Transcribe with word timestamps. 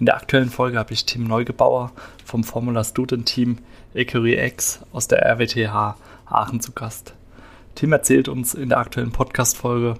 In 0.00 0.06
der 0.06 0.16
aktuellen 0.16 0.50
Folge 0.50 0.76
habe 0.76 0.92
ich 0.92 1.06
Tim 1.06 1.22
Neugebauer 1.24 1.92
vom 2.24 2.42
Formula 2.42 2.82
Student 2.82 3.26
Team 3.26 3.58
Ecurie 3.94 4.34
X 4.34 4.80
aus 4.92 5.06
der 5.06 5.24
RWTH 5.24 5.96
Aachen 6.26 6.60
zu 6.60 6.72
Gast. 6.72 7.14
Tim 7.76 7.92
erzählt 7.92 8.28
uns 8.28 8.54
in 8.54 8.70
der 8.70 8.78
aktuellen 8.78 9.12
Podcast-Folge 9.12 9.94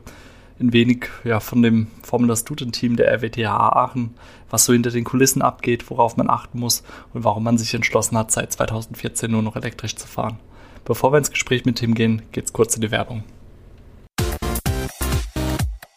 ein 0.58 0.72
wenig 0.72 1.06
ja, 1.22 1.38
von 1.38 1.62
dem 1.62 1.86
Formula 2.02 2.34
Student 2.34 2.74
Team 2.74 2.96
der 2.96 3.08
RWTH 3.12 3.46
Aachen, 3.46 4.16
was 4.50 4.64
so 4.64 4.72
hinter 4.72 4.90
den 4.90 5.04
Kulissen 5.04 5.42
abgeht, 5.42 5.88
worauf 5.90 6.16
man 6.16 6.28
achten 6.28 6.58
muss 6.58 6.82
und 7.12 7.22
warum 7.22 7.44
man 7.44 7.56
sich 7.56 7.72
entschlossen 7.72 8.18
hat, 8.18 8.32
seit 8.32 8.52
2014 8.52 9.30
nur 9.30 9.42
noch 9.42 9.54
elektrisch 9.54 9.94
zu 9.94 10.08
fahren. 10.08 10.38
Bevor 10.84 11.12
wir 11.12 11.18
ins 11.18 11.30
Gespräch 11.30 11.64
mit 11.64 11.76
Tim 11.76 11.94
gehen, 11.94 12.22
geht's 12.32 12.52
kurz 12.52 12.74
in 12.74 12.80
die 12.80 12.90
Werbung. 12.90 13.22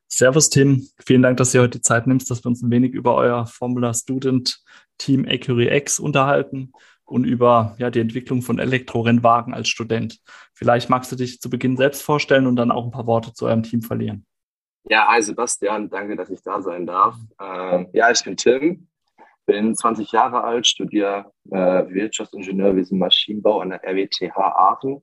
Servus 0.07 0.49
Tim, 0.49 0.87
vielen 1.05 1.21
Dank, 1.21 1.37
dass 1.37 1.51
du 1.51 1.59
heute 1.59 1.77
die 1.77 1.83
Zeit 1.83 2.07
nimmst, 2.07 2.31
dass 2.31 2.43
wir 2.43 2.47
uns 2.47 2.63
ein 2.63 2.71
wenig 2.71 2.93
über 2.93 3.13
euer 3.13 3.45
Formula 3.45 3.93
Student 3.93 4.59
Team 4.97 5.25
Ecury 5.25 5.67
X 5.67 5.99
unterhalten 5.99 6.71
und 7.05 7.23
über 7.23 7.75
ja, 7.77 7.89
die 7.89 7.99
Entwicklung 7.99 8.41
von 8.41 8.59
Elektrorennwagen 8.59 9.53
als 9.53 9.69
Student. 9.69 10.19
Vielleicht 10.53 10.89
magst 10.89 11.11
du 11.11 11.15
dich 11.15 11.39
zu 11.39 11.49
Beginn 11.49 11.77
selbst 11.77 12.01
vorstellen 12.01 12.47
und 12.47 12.55
dann 12.55 12.71
auch 12.71 12.85
ein 12.85 12.91
paar 12.91 13.07
Worte 13.07 13.33
zu 13.33 13.45
eurem 13.45 13.63
Team 13.63 13.81
verlieren. 13.81 14.25
Ja, 14.87 15.07
hi 15.07 15.21
Sebastian, 15.21 15.89
danke, 15.89 16.15
dass 16.15 16.29
ich 16.29 16.41
da 16.43 16.61
sein 16.61 16.85
darf. 16.85 17.15
Ähm, 17.41 17.87
ja, 17.93 18.11
ich 18.11 18.23
bin 18.23 18.37
Tim, 18.37 18.87
bin 19.45 19.75
20 19.75 20.11
Jahre 20.11 20.43
alt, 20.43 20.67
studiere 20.67 21.31
äh, 21.49 21.57
Wirtschaftsingenieurwesen 21.89 22.99
Maschinenbau 22.99 23.61
an 23.61 23.69
der 23.69 23.83
RWTH 23.83 24.37
Aachen 24.37 25.01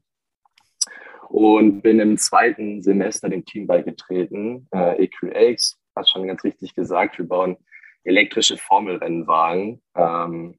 und 1.29 1.83
bin 1.83 1.99
im 1.99 2.17
zweiten 2.17 2.83
Semester 2.83 3.29
dem 3.29 3.45
Team 3.45 3.67
beigetreten, 3.67 4.69
äh, 4.73 5.05
EQX, 5.05 5.79
hast 5.97 6.11
schon 6.11 6.27
ganz 6.27 6.45
richtig 6.45 6.75
gesagt, 6.75 7.19
wir 7.19 7.27
bauen 7.27 7.57
elektrische 8.05 8.57
Formelrennwagen. 8.57 9.83
Ähm, 9.97 10.59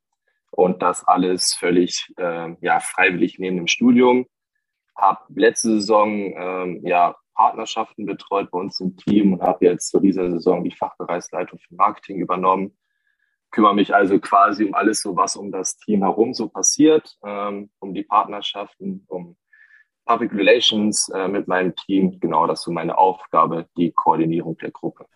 und 0.56 0.81
das 0.81 1.03
alles 1.08 1.53
völlig 1.53 2.14
äh, 2.18 2.56
ja, 2.62 2.80
freiwillig 2.80 3.40
neben 3.40 3.58
dem 3.58 3.68
Studium. 3.68 4.28
Habe 4.96 5.22
letzte 5.36 5.69
Saison 5.69 6.34
ähm, 6.36 6.81
ja, 6.86 7.16
Partnerschaften 7.34 8.06
betreut 8.06 8.52
bei 8.52 8.59
uns 8.59 8.80
im 8.80 8.96
Team 8.96 9.34
und 9.34 9.41
habe 9.41 9.66
jetzt 9.66 9.90
zu 9.90 10.00
dieser 10.00 10.30
Saison 10.30 10.64
die 10.64 10.75
Fachbereichsleitung 10.75 11.59
für 11.59 11.75
Marketing 11.75 12.19
übernommen. 12.19 12.78
Kümmere 13.52 13.75
mich 13.75 13.94
also 13.94 14.19
quasi 14.19 14.66
um 14.66 14.74
alles, 14.74 15.02
so 15.02 15.16
was 15.16 15.36
um 15.36 15.52
das 15.52 15.78
Team 15.78 16.03
herum 16.03 16.34
so 16.34 16.47
passiert, 16.50 17.18
ähm, 17.25 17.72
um 17.80 17.94
die 17.94 18.03
Partnerschaften, 18.03 19.06
um 19.08 19.35
Public 20.06 20.34
Relations 20.34 21.09
äh, 21.09 21.28
mit 21.28 21.47
meinem 21.47 21.75
Team. 21.75 22.20
Genau, 22.20 22.46
das 22.46 22.59
ist 22.59 22.66
so 22.66 22.72
meine 22.72 22.97
Aufgabe, 22.97 23.68
die 23.78 23.91
Koordinierung 23.91 24.58
der 24.58 24.72
Gruppe. 24.72 25.08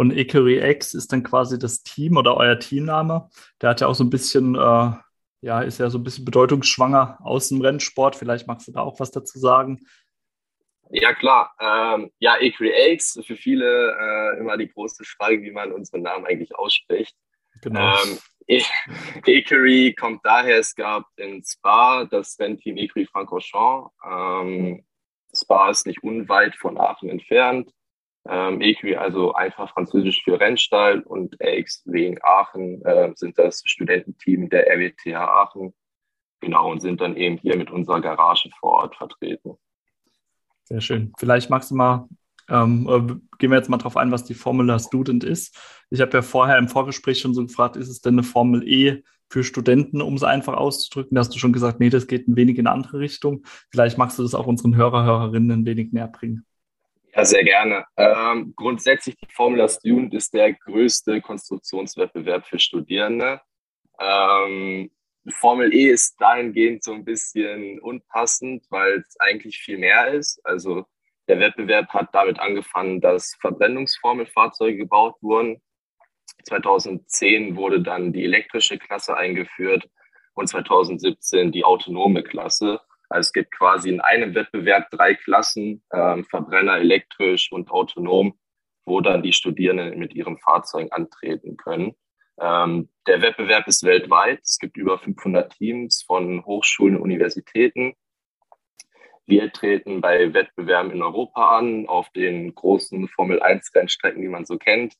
Und 0.00 0.12
Ecurie 0.12 0.60
X 0.60 0.94
ist 0.94 1.12
dann 1.12 1.22
quasi 1.22 1.58
das 1.58 1.82
Team 1.82 2.16
oder 2.16 2.34
euer 2.38 2.58
Teamname. 2.58 3.28
Der 3.60 3.68
hat 3.68 3.82
ja 3.82 3.86
auch 3.86 3.94
so 3.94 4.02
ein 4.02 4.08
bisschen, 4.08 4.54
äh, 4.54 4.92
ja, 5.42 5.60
ist 5.60 5.78
ja 5.78 5.90
so 5.90 5.98
ein 5.98 6.04
bisschen 6.04 6.24
bedeutungsschwanger 6.24 7.18
aus 7.22 7.50
dem 7.50 7.60
Rennsport. 7.60 8.16
Vielleicht 8.16 8.46
magst 8.46 8.66
du 8.66 8.72
da 8.72 8.80
auch 8.80 8.98
was 8.98 9.10
dazu 9.10 9.38
sagen. 9.38 9.78
Ja, 10.88 11.12
klar. 11.12 11.54
Ähm, 11.60 12.10
ja, 12.18 12.36
X, 12.40 13.20
für 13.26 13.36
viele 13.36 13.94
äh, 14.00 14.38
immer 14.38 14.56
die 14.56 14.70
große 14.70 15.04
Frage, 15.04 15.42
wie 15.42 15.50
man 15.50 15.70
unseren 15.70 16.00
Namen 16.00 16.24
eigentlich 16.24 16.54
ausspricht. 16.54 17.14
Genau. 17.60 17.94
Ähm, 18.02 18.18
e 18.46 18.62
Ecurie 19.26 19.92
kommt 19.92 20.24
daher, 20.24 20.60
es 20.60 20.74
gab 20.74 21.04
in 21.16 21.44
Spa 21.44 22.06
das 22.06 22.38
Rennteam 22.38 22.78
Ecurie 22.78 23.04
Francorchamps. 23.04 23.94
Ähm, 24.02 24.82
Spa 25.36 25.68
ist 25.68 25.86
nicht 25.86 26.02
unweit 26.02 26.56
von 26.56 26.78
Aachen 26.78 27.10
entfernt. 27.10 27.70
Ähm, 28.28 28.60
EQI, 28.60 28.96
also 28.96 29.32
einfach 29.32 29.72
französisch 29.72 30.22
für 30.22 30.38
Rennstall 30.38 31.00
und 31.00 31.36
AX 31.40 31.82
wegen 31.86 32.18
Aachen 32.22 32.84
äh, 32.84 33.12
sind 33.14 33.38
das 33.38 33.62
Studententeam 33.64 34.50
der 34.50 34.66
RWTH 34.70 35.16
Aachen. 35.16 35.72
Genau, 36.40 36.70
und 36.70 36.80
sind 36.80 37.00
dann 37.00 37.16
eben 37.16 37.38
hier 37.38 37.56
mit 37.56 37.70
unserer 37.70 38.00
Garage 38.00 38.50
vor 38.60 38.72
Ort 38.72 38.96
vertreten. 38.96 39.56
Sehr 40.64 40.80
schön. 40.80 41.12
Vielleicht 41.18 41.50
magst 41.50 41.70
du 41.70 41.74
mal, 41.74 42.08
ähm, 42.48 42.86
äh, 42.88 43.36
gehen 43.38 43.50
wir 43.50 43.56
jetzt 43.56 43.68
mal 43.68 43.78
drauf 43.78 43.96
ein, 43.96 44.12
was 44.12 44.24
die 44.24 44.34
Formula 44.34 44.78
Student 44.78 45.24
ist. 45.24 45.58
Ich 45.90 46.00
habe 46.00 46.12
ja 46.12 46.22
vorher 46.22 46.58
im 46.58 46.68
Vorgespräch 46.68 47.20
schon 47.20 47.34
so 47.34 47.44
gefragt, 47.46 47.76
ist 47.76 47.88
es 47.88 48.00
denn 48.00 48.14
eine 48.14 48.22
Formel 48.22 48.66
E 48.66 49.02
für 49.28 49.44
Studenten, 49.44 50.02
um 50.02 50.14
es 50.14 50.22
einfach 50.22 50.54
auszudrücken? 50.54 51.14
Da 51.14 51.20
hast 51.20 51.34
du 51.34 51.38
schon 51.38 51.52
gesagt, 51.52 51.80
nee, 51.80 51.90
das 51.90 52.06
geht 52.06 52.28
ein 52.28 52.36
wenig 52.36 52.58
in 52.58 52.66
eine 52.66 52.74
andere 52.74 52.98
Richtung. 52.98 53.44
Vielleicht 53.70 53.98
magst 53.98 54.18
du 54.18 54.22
das 54.22 54.34
auch 54.34 54.46
unseren 54.46 54.76
Hörer, 54.76 55.04
Hörerinnen 55.04 55.50
ein 55.50 55.66
wenig 55.66 55.92
näher 55.92 56.08
bringen. 56.08 56.44
Ja, 57.12 57.24
sehr 57.24 57.42
gerne. 57.44 57.84
Ähm, 57.96 58.54
grundsätzlich 58.56 59.16
die 59.16 59.32
Formula 59.32 59.68
Student 59.68 60.14
ist 60.14 60.32
der 60.32 60.52
größte 60.52 61.20
Konstruktionswettbewerb 61.20 62.46
für 62.46 62.58
Studierende. 62.58 63.40
Ähm, 63.98 64.90
Formel 65.28 65.74
E 65.74 65.90
ist 65.90 66.20
dahingehend 66.20 66.84
so 66.84 66.92
ein 66.92 67.04
bisschen 67.04 67.80
unpassend, 67.80 68.64
weil 68.70 69.04
es 69.06 69.18
eigentlich 69.18 69.58
viel 69.58 69.78
mehr 69.78 70.08
ist. 70.08 70.40
Also 70.44 70.86
der 71.28 71.40
Wettbewerb 71.40 71.88
hat 71.90 72.08
damit 72.14 72.38
angefangen, 72.38 73.00
dass 73.00 73.36
Verbrennungsformelfahrzeuge 73.40 74.78
gebaut 74.78 75.16
wurden. 75.20 75.60
2010 76.44 77.56
wurde 77.56 77.82
dann 77.82 78.12
die 78.12 78.24
elektrische 78.24 78.78
Klasse 78.78 79.16
eingeführt 79.16 79.88
und 80.34 80.48
2017 80.48 81.52
die 81.52 81.64
autonome 81.64 82.22
Klasse. 82.22 82.80
Also 83.10 83.26
es 83.26 83.32
gibt 83.32 83.50
quasi 83.50 83.90
in 83.90 84.00
einem 84.00 84.34
Wettbewerb 84.36 84.88
drei 84.90 85.14
Klassen, 85.14 85.82
ähm, 85.92 86.24
Verbrenner, 86.24 86.78
elektrisch 86.78 87.50
und 87.50 87.70
autonom, 87.70 88.38
wo 88.84 89.00
dann 89.00 89.22
die 89.22 89.32
Studierenden 89.32 89.98
mit 89.98 90.14
ihrem 90.14 90.38
Fahrzeug 90.38 90.88
antreten 90.92 91.56
können. 91.56 91.96
Ähm, 92.40 92.88
der 93.08 93.20
Wettbewerb 93.20 93.66
ist 93.66 93.82
weltweit. 93.82 94.40
Es 94.44 94.58
gibt 94.58 94.76
über 94.76 94.96
500 94.98 95.52
Teams 95.52 96.04
von 96.06 96.44
Hochschulen 96.46 96.96
und 96.96 97.02
Universitäten. 97.02 97.94
Wir 99.26 99.52
treten 99.52 100.00
bei 100.00 100.32
Wettbewerben 100.32 100.92
in 100.92 101.02
Europa 101.02 101.58
an, 101.58 101.88
auf 101.88 102.10
den 102.10 102.54
großen 102.54 103.08
Formel-1-Rennstrecken, 103.08 104.22
die 104.22 104.28
man 104.28 104.44
so 104.44 104.56
kennt. 104.56 104.94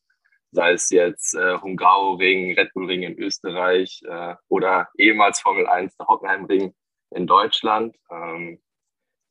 Sei 0.51 0.73
es 0.73 0.91
jetzt 0.91 1.35
äh, 1.35 1.59
Hungaroring, 1.59 2.59
Red 2.59 2.73
Bull 2.75 2.87
Ring 2.87 3.03
in 3.03 3.17
Österreich 3.19 4.03
äh, 4.05 4.35
oder 4.49 4.89
ehemals 4.99 5.41
Formel 5.41 5.69
1 5.69 5.97
der 5.97 6.09
Hockenheimring 6.09 6.75
in 7.11 7.27
Deutschland. 7.27 7.97
Ähm, 8.11 8.61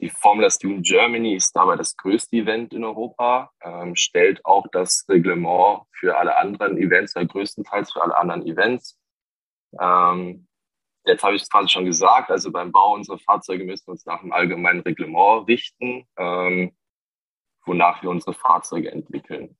die 0.01 0.09
Formula 0.09 0.49
Student 0.49 0.85
Germany 0.85 1.35
ist 1.35 1.53
dabei 1.55 1.75
das 1.75 1.95
größte 1.97 2.37
Event 2.37 2.73
in 2.73 2.85
Europa, 2.85 3.51
ähm, 3.61 3.95
stellt 3.95 4.45
auch 4.45 4.65
das 4.71 5.05
Reglement 5.09 5.83
für 5.91 6.17
alle 6.17 6.37
anderen 6.37 6.77
Events, 6.77 7.15
oder 7.15 7.25
größtenteils 7.25 7.91
für 7.91 8.01
alle 8.01 8.15
anderen 8.15 8.45
Events. 8.47 8.97
Ähm, 9.79 10.47
jetzt 11.05 11.23
habe 11.23 11.35
ich 11.35 11.41
es 11.41 11.49
quasi 11.49 11.69
schon 11.69 11.85
gesagt, 11.85 12.31
also 12.31 12.51
beim 12.51 12.71
Bau 12.71 12.93
unserer 12.93 13.19
Fahrzeuge 13.19 13.65
müssen 13.65 13.87
wir 13.87 13.91
uns 13.91 14.05
nach 14.05 14.21
dem 14.21 14.31
allgemeinen 14.31 14.81
Reglement 14.81 15.47
richten, 15.49 16.07
ähm, 16.17 16.75
wonach 17.65 18.01
wir 18.01 18.09
unsere 18.09 18.33
Fahrzeuge 18.33 18.91
entwickeln. 18.91 19.57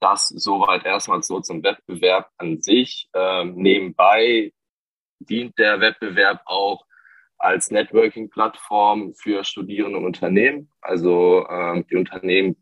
das 0.00 0.28
soweit 0.28 0.84
erstmal 0.84 1.22
so 1.22 1.40
zum 1.40 1.62
Wettbewerb 1.62 2.30
an 2.36 2.60
sich. 2.60 3.08
Ähm, 3.14 3.54
nebenbei 3.56 4.52
dient 5.18 5.58
der 5.58 5.80
Wettbewerb 5.80 6.42
auch 6.46 6.84
als 7.38 7.70
Networking-Plattform 7.70 9.14
für 9.14 9.44
Studierende 9.44 9.98
und 9.98 10.04
Unternehmen. 10.04 10.70
Also 10.80 11.46
ähm, 11.48 11.86
die 11.90 11.96
Unternehmen 11.96 12.56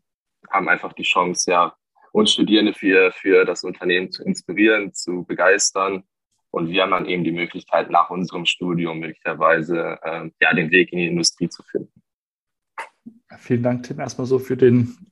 haben 0.49 0.69
einfach 0.69 0.93
die 0.93 1.03
Chance, 1.03 1.51
ja, 1.51 1.75
uns 2.11 2.31
Studierende 2.31 2.73
für, 2.73 3.11
für 3.11 3.45
das 3.45 3.63
Unternehmen 3.63 4.11
zu 4.11 4.23
inspirieren, 4.23 4.93
zu 4.93 5.23
begeistern. 5.25 6.03
Und 6.51 6.69
wir 6.69 6.83
haben 6.83 6.91
dann 6.91 7.05
eben 7.05 7.23
die 7.23 7.31
Möglichkeit, 7.31 7.89
nach 7.89 8.09
unserem 8.09 8.45
Studium 8.45 8.99
möglicherweise 8.99 9.99
äh, 10.01 10.29
ja, 10.39 10.53
den 10.53 10.71
Weg 10.71 10.93
in 10.93 10.99
die 10.99 11.07
Industrie 11.07 11.49
zu 11.49 11.63
finden. 11.63 12.01
Vielen 13.37 13.63
Dank, 13.63 13.83
Tim, 13.83 13.99
erstmal 13.99 14.27
so 14.27 14.39
für 14.39 14.55
den 14.55 15.11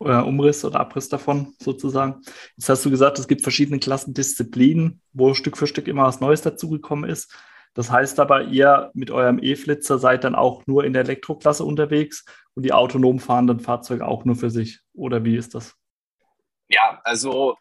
äh, 0.00 0.22
Umriss 0.22 0.64
oder 0.64 0.80
Abriss 0.80 1.08
davon 1.08 1.54
sozusagen. 1.58 2.22
Jetzt 2.56 2.68
hast 2.68 2.84
du 2.84 2.90
gesagt, 2.90 3.18
es 3.18 3.28
gibt 3.28 3.42
verschiedene 3.42 3.78
Klassendisziplinen, 3.78 5.00
wo 5.12 5.34
Stück 5.34 5.56
für 5.56 5.66
Stück 5.66 5.88
immer 5.88 6.04
was 6.04 6.20
Neues 6.20 6.42
dazugekommen 6.42 7.08
ist. 7.08 7.34
Das 7.74 7.90
heißt 7.90 8.20
aber, 8.20 8.44
ihr 8.44 8.90
mit 8.94 9.10
eurem 9.10 9.38
E-Flitzer 9.42 9.98
seid 9.98 10.24
dann 10.24 10.34
auch 10.34 10.66
nur 10.66 10.84
in 10.84 10.92
der 10.92 11.02
Elektroklasse 11.02 11.64
unterwegs 11.64 12.24
und 12.54 12.64
die 12.64 12.72
autonom 12.72 13.18
fahrenden 13.18 13.60
Fahrzeuge 13.60 14.06
auch 14.06 14.24
nur 14.24 14.36
für 14.36 14.50
sich. 14.50 14.80
Oder 14.92 15.24
wie 15.24 15.36
ist 15.36 15.54
das? 15.54 15.74
Ja, 16.68 17.00
also 17.04 17.56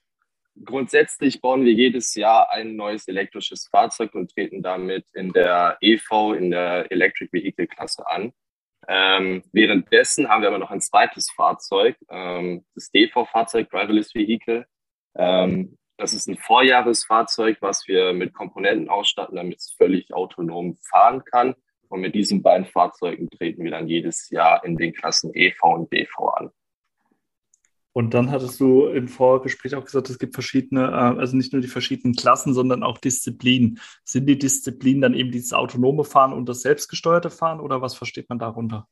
grundsätzlich 0.66 1.42
bauen 1.42 1.64
wir 1.64 1.74
jedes 1.74 2.14
Jahr 2.16 2.52
ein 2.52 2.76
neues 2.76 3.08
elektrisches 3.08 3.68
Fahrzeug 3.68 4.14
und 4.16 4.32
treten 4.32 4.62
damit 4.62 5.06
in 5.14 5.32
der 5.32 5.78
EV, 5.80 6.34
in 6.34 6.52
der 6.52 6.92
Electric 6.92 7.32
Vehicle 7.32 7.68
Klasse 7.68 8.06
an. 8.08 8.34
Ähm, 8.94 9.42
währenddessen 9.54 10.28
haben 10.28 10.42
wir 10.42 10.50
aber 10.50 10.58
noch 10.58 10.70
ein 10.70 10.82
zweites 10.82 11.32
Fahrzeug, 11.32 11.96
ähm, 12.10 12.66
das 12.76 12.92
DV-Fahrzeug, 12.92 13.70
Driverless 13.70 14.14
Vehicle. 14.14 14.66
Ähm, 15.16 15.78
das 15.96 16.12
ist 16.12 16.28
ein 16.28 16.36
Vorjahresfahrzeug, 16.36 17.58
was 17.62 17.88
wir 17.88 18.12
mit 18.12 18.34
Komponenten 18.34 18.90
ausstatten, 18.90 19.38
damit 19.38 19.60
es 19.60 19.74
völlig 19.78 20.14
autonom 20.14 20.76
fahren 20.90 21.24
kann. 21.24 21.56
Und 21.88 22.02
mit 22.02 22.16
diesen 22.16 22.42
beiden 22.42 22.66
Fahrzeugen 22.66 23.30
treten 23.30 23.64
wir 23.64 23.72
dann 23.72 23.88
jedes 23.88 24.30
Jahr 24.30 24.66
in 24.66 24.76
den 24.76 24.94
Klassen 24.94 25.32
EV 25.34 25.64
und 25.64 25.94
DV 25.94 26.28
an. 26.36 26.52
Und 27.94 28.14
dann 28.14 28.32
hattest 28.32 28.60
du 28.60 28.86
im 28.88 29.10
Vorgespräch 29.10 29.76
auch 29.76 29.84
gesagt, 29.84 30.10
es 30.10 30.18
gibt 30.18 30.34
verschiedene, 30.34 30.86
äh, 30.86 31.20
also 31.20 31.36
nicht 31.36 31.52
nur 31.52 31.62
die 31.62 31.68
verschiedenen 31.68 32.16
Klassen, 32.16 32.54
sondern 32.54 32.84
auch 32.84 32.98
Disziplinen. 32.98 33.80
Sind 34.04 34.28
die 34.28 34.40
Disziplinen 34.40 35.02
dann 35.02 35.14
eben 35.14 35.32
dieses 35.32 35.52
autonome 35.52 36.06
Fahren 36.06 36.32
und 36.32 36.48
das 36.48 36.62
selbstgesteuerte 36.62 37.30
Fahren 37.30 37.60
oder 37.60 37.82
was 37.82 37.96
versteht 37.96 38.30
man 38.30 38.40
darunter? 38.40 38.88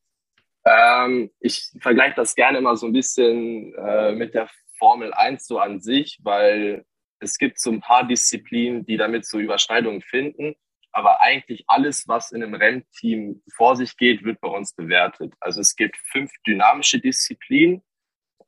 Ähm, 0.66 1.32
ich 1.40 1.72
vergleiche 1.80 2.16
das 2.16 2.36
gerne 2.36 2.58
immer 2.58 2.76
so 2.76 2.88
ein 2.88 2.94
bisschen 2.94 3.74
äh, 3.76 4.12
mit 4.12 4.34
der 4.34 4.50
Formel 4.78 5.14
1 5.14 5.48
so 5.48 5.60
an 5.60 5.80
sich, 5.80 6.20
weil 6.24 6.86
es 7.20 7.38
gibt 7.38 7.60
so 7.60 7.72
ein 7.72 7.82
paar 7.82 8.06
Disziplinen, 8.06 8.86
die 8.86 8.98
damit 8.98 9.26
so 9.26 9.40
Überschneidungen 9.40 10.02
finden. 10.02 10.56
Aber 10.92 11.22
eigentlich 11.22 11.64
alles, 11.68 12.08
was 12.08 12.32
in 12.32 12.44
einem 12.44 12.56
Rennteam 12.56 13.42
vor 13.56 13.76
sich 13.76 13.96
geht, 13.96 14.24
wird 14.24 14.42
bei 14.42 14.50
uns 14.50 14.74
bewertet. 14.74 15.34
Also 15.40 15.62
es 15.62 15.76
gibt 15.76 15.98
fünf 16.12 16.32
dynamische 16.46 17.00
Disziplinen 17.00 17.84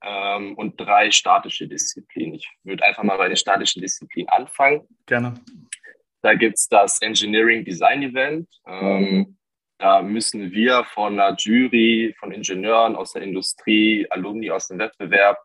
ähm, 0.04 0.56
und 0.56 0.80
drei 0.80 1.12
statische 1.12 1.68
Disziplinen. 1.68 2.36
Ich 2.36 2.50
würde 2.64 2.84
einfach 2.84 3.04
mal 3.04 3.18
bei 3.18 3.28
den 3.28 3.38
statischen 3.38 3.82
Disziplinen 3.82 4.30
anfangen. 4.30 4.88
Gerne. 5.06 5.36
Da 6.22 6.34
gibt 6.36 6.58
es 6.58 6.68
das 6.68 7.02
Engineering 7.02 7.66
Design 7.66 8.04
Event. 8.04 8.48
Ähm, 8.68 9.38
da 9.80 10.02
müssen 10.04 10.52
wir 10.52 10.84
von 10.84 11.20
einer 11.20 11.36
Jury, 11.38 12.16
von 12.20 12.32
Ingenieuren 12.32 12.96
aus 12.96 13.14
der 13.14 13.24
Industrie, 13.24 14.06
Alumni 14.12 14.52
aus 14.52 14.68
dem 14.68 14.78
Wettbewerb 14.78 15.40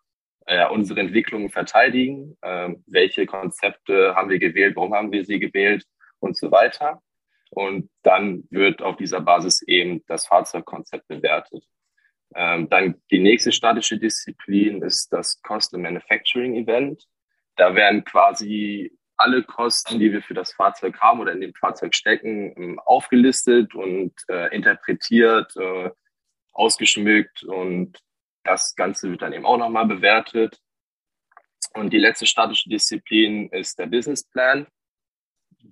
äh, 0.47 0.69
unsere 0.69 1.00
Entwicklungen 1.00 1.49
verteidigen. 1.49 2.37
Äh, 2.43 2.75
welche 2.87 3.25
Konzepte 3.25 4.14
haben 4.14 4.29
wir 4.29 4.38
gewählt, 4.38 4.76
warum 4.76 4.94
haben 4.94 5.12
wir 5.12 5.25
sie 5.25 5.38
gewählt 5.38 5.85
und 6.19 6.37
so 6.37 6.50
weiter. 6.50 7.00
Und 7.50 7.88
dann 8.02 8.44
wird 8.50 8.82
auf 8.82 8.97
dieser 8.97 9.20
Basis 9.20 9.62
eben 9.62 10.05
das 10.06 10.26
Fahrzeugkonzept 10.26 11.09
bewertet. 11.09 11.64
Ähm, 12.34 12.69
dann 12.69 13.00
die 13.11 13.20
nächste 13.20 13.52
statische 13.52 13.99
Disziplin 13.99 14.82
ist 14.82 15.12
das 15.12 15.40
Cost 15.43 15.73
Manufacturing 15.73 16.55
Event. 16.55 17.06
Da 17.56 17.75
werden 17.75 18.05
quasi 18.05 18.93
alle 19.17 19.43
Kosten, 19.43 19.99
die 19.99 20.12
wir 20.12 20.23
für 20.23 20.34
das 20.34 20.52
Fahrzeug 20.52 20.99
haben 21.00 21.20
oder 21.20 21.32
in 21.32 21.40
dem 21.40 21.55
Fahrzeug 21.55 21.94
stecken, 21.94 22.55
ähm, 22.56 22.78
aufgelistet 22.81 23.75
und 23.75 24.12
äh, 24.28 24.55
interpretiert, 24.55 25.56
äh, 25.56 25.90
ausgeschmückt 26.52 27.43
und 27.44 27.99
das 28.44 28.75
Ganze 28.76 29.11
wird 29.11 29.23
dann 29.23 29.32
eben 29.32 29.44
auch 29.44 29.58
nochmal 29.58 29.87
bewertet. 29.87 30.61
Und 31.75 31.93
die 31.93 31.99
letzte 31.99 32.26
statische 32.26 32.69
Disziplin 32.69 33.49
ist 33.50 33.78
der 33.78 33.87
Business 33.87 34.25
Plan 34.25 34.67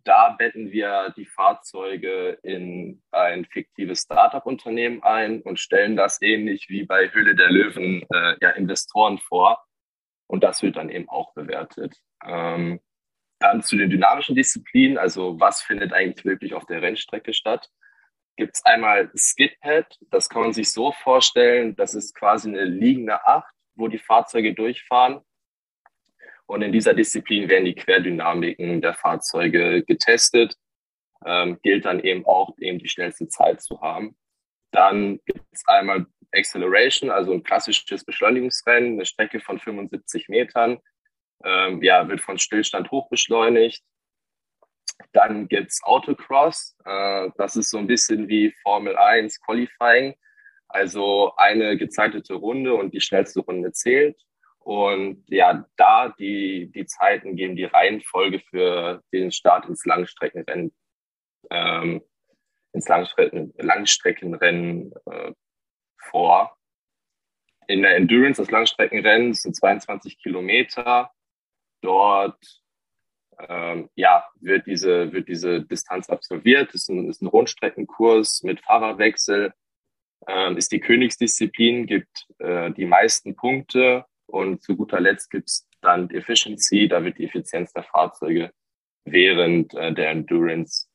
da 0.05 0.31
betten 0.31 0.73
wir 0.73 1.13
die 1.17 1.27
Fahrzeuge 1.27 2.39
in 2.43 3.03
ein 3.11 3.45
fiktives 3.45 4.03
Startup-Unternehmen 4.03 5.03
ein 5.03 5.43
und 5.43 5.61
stellen 5.61 5.97
das 5.97 6.21
ähnlich 6.23 6.69
wie 6.69 6.85
bei 6.85 7.13
Höhle 7.13 7.35
der 7.35 7.51
Löwen 7.51 8.03
äh, 8.13 8.37
ja, 8.41 8.51
Investoren 8.51 9.19
vor. 9.19 9.65
Und 10.27 10.43
das 10.43 10.63
wird 10.63 10.77
dann 10.77 10.91
eben 10.91 11.09
auch 11.09 11.35
bewertet. 11.35 11.97
Ähm, 12.25 12.81
dann 13.39 13.63
zu 13.63 13.77
den 13.77 13.91
dynamischen 13.91 14.35
Disziplinen, 14.35 14.99
also 14.99 15.39
was 15.39 15.63
findet 15.63 15.93
eigentlich 15.93 16.25
wirklich 16.25 16.55
auf 16.55 16.67
der 16.67 16.83
Rennstrecke 16.83 17.35
statt, 17.35 17.69
gibt 18.37 18.57
es 18.57 18.65
einmal 18.65 19.11
Skidpad. 19.17 19.99
Das 20.11 20.29
kann 20.29 20.43
man 20.43 20.53
sich 20.53 20.71
so 20.71 20.93
vorstellen, 20.93 21.77
das 21.77 21.95
ist 21.95 22.15
quasi 22.15 22.49
eine 22.49 22.65
liegende 22.65 23.27
Acht, 23.27 23.53
wo 23.75 23.89
die 23.89 23.99
Fahrzeuge 23.99 24.55
durchfahren. 24.55 25.21
Und 26.47 26.63
in 26.63 26.73
dieser 26.73 26.95
Disziplin 26.95 27.49
werden 27.49 27.65
die 27.65 27.75
Querdynamiken 27.75 28.83
der 28.83 28.95
Fahrzeuge 28.95 29.83
getestet. 29.85 30.55
Ähm, 31.25 31.59
gilt 31.63 31.87
dann 31.87 32.01
eben 32.01 32.27
auch, 32.27 32.55
eben 32.59 32.79
die 32.79 32.89
schnellste 32.89 33.29
Zeit 33.29 33.63
zu 33.63 33.81
haben. 33.81 34.17
Dann 34.73 35.21
gibt 35.25 35.47
es 35.53 35.63
einmal 35.67 36.07
Acceleration, 36.35 37.11
also 37.11 37.33
ein 37.33 37.43
klassisches 37.43 38.05
Beschleunigungsrennen, 38.05 38.95
eine 38.95 39.07
Strecke 39.07 39.41
von 39.41 39.59
75 39.59 40.29
Metern. 40.29 40.79
Ähm, 41.45 41.83
ja, 41.83 42.09
wird 42.09 42.21
von 42.21 42.39
Stillstand 42.39 42.91
hoch 42.91 43.09
beschleunigt. 43.09 43.83
Dann 45.13 45.49
gibt 45.49 45.71
es 45.71 45.83
Autocross. 45.83 46.77
Äh, 46.85 47.31
das 47.37 47.57
ist 47.57 47.71
so 47.71 47.79
ein 47.79 47.87
bisschen 47.87 48.29
wie 48.29 48.53
Formel 48.63 48.97
1 48.97 49.41
Qualifying. 49.41 50.15
Also 50.69 51.33
eine 51.37 51.77
gezeitete 51.77 52.35
Runde 52.35 52.75
und 52.75 52.93
die 52.93 53.01
schnellste 53.01 53.41
Runde 53.41 53.73
zählt. 53.73 54.21
Und 54.65 55.25
ja, 55.29 55.67
da 55.77 56.09
die, 56.09 56.73
die 56.75 56.87
Zeiten 56.87 57.37
geben 57.37 57.55
die 57.55 57.65
Reihenfolge 57.65 58.41
für 58.41 59.03
den 59.13 59.31
Start 59.31 59.67
ins 59.67 59.85
Langstreckenrennen, 59.85 60.75
ähm, 61.51 62.03
ins 62.73 62.89
Langstrecken, 62.89 63.53
Langstreckenrennen 63.59 64.95
äh, 65.05 65.33
vor. 65.99 66.57
In 67.67 67.83
der 67.83 67.97
Endurance, 67.97 68.41
das 68.41 68.51
Langstreckenrennen, 68.51 69.35
sind 69.35 69.55
22 69.55 70.19
Kilometer. 70.19 71.11
Dort 71.83 72.43
ähm, 73.47 73.91
ja, 73.97 74.25
wird, 74.41 74.67
diese, 74.67 75.13
wird 75.13 75.29
diese 75.29 75.61
Distanz 75.63 76.09
absolviert. 76.09 76.69
Das 76.69 76.83
ist 76.83 76.89
ein, 76.89 77.11
ist 77.11 77.21
ein 77.21 77.27
Rundstreckenkurs 77.27 78.43
mit 78.43 78.63
Fahrerwechsel. 78.63 79.53
Ähm, 80.27 80.57
ist 80.57 80.73
die 80.73 80.81
Königsdisziplin, 80.81 81.85
gibt 81.85 82.27
äh, 82.39 82.71
die 82.73 82.87
meisten 82.87 83.37
Punkte 83.37 84.07
und 84.35 84.63
zu 84.63 84.77
guter 84.77 85.01
Letzt 85.01 85.31
gibt 85.31 85.49
es 85.49 85.69
dann 85.81 86.09
die 86.09 86.17
Efficiency, 86.17 86.89
da 86.89 87.05
wird 87.05 87.19
die 87.19 87.25
Effizienz 87.25 87.73
der 87.73 87.85
Fahrzeuge 87.85 88.51
während 89.05 89.75
äh, 89.75 89.95
der 89.95 90.11
Endurance 90.11 90.89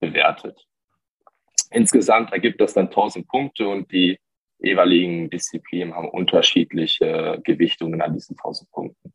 bewertet. 0.00 0.64
Insgesamt 1.70 2.32
ergibt 2.32 2.60
das 2.60 2.74
dann 2.74 2.86
1000 2.86 3.26
Punkte 3.26 3.66
und 3.66 3.90
die 3.90 4.18
jeweiligen 4.58 5.28
Disziplinen 5.28 5.94
haben 5.94 6.08
unterschiedliche 6.08 7.40
Gewichtungen 7.42 8.00
an 8.00 8.12
diesen 8.12 8.36
1000 8.36 8.70
Punkten. 8.70 9.12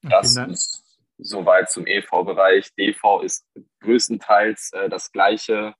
Das 0.00 0.36
ist 0.36 0.84
soweit 1.18 1.70
zum 1.70 1.86
EV-Bereich. 1.86 2.72
DV 2.76 3.20
ist 3.22 3.46
größtenteils 3.80 4.72
äh, 4.72 4.88
das 4.88 5.12
gleiche. 5.12 5.74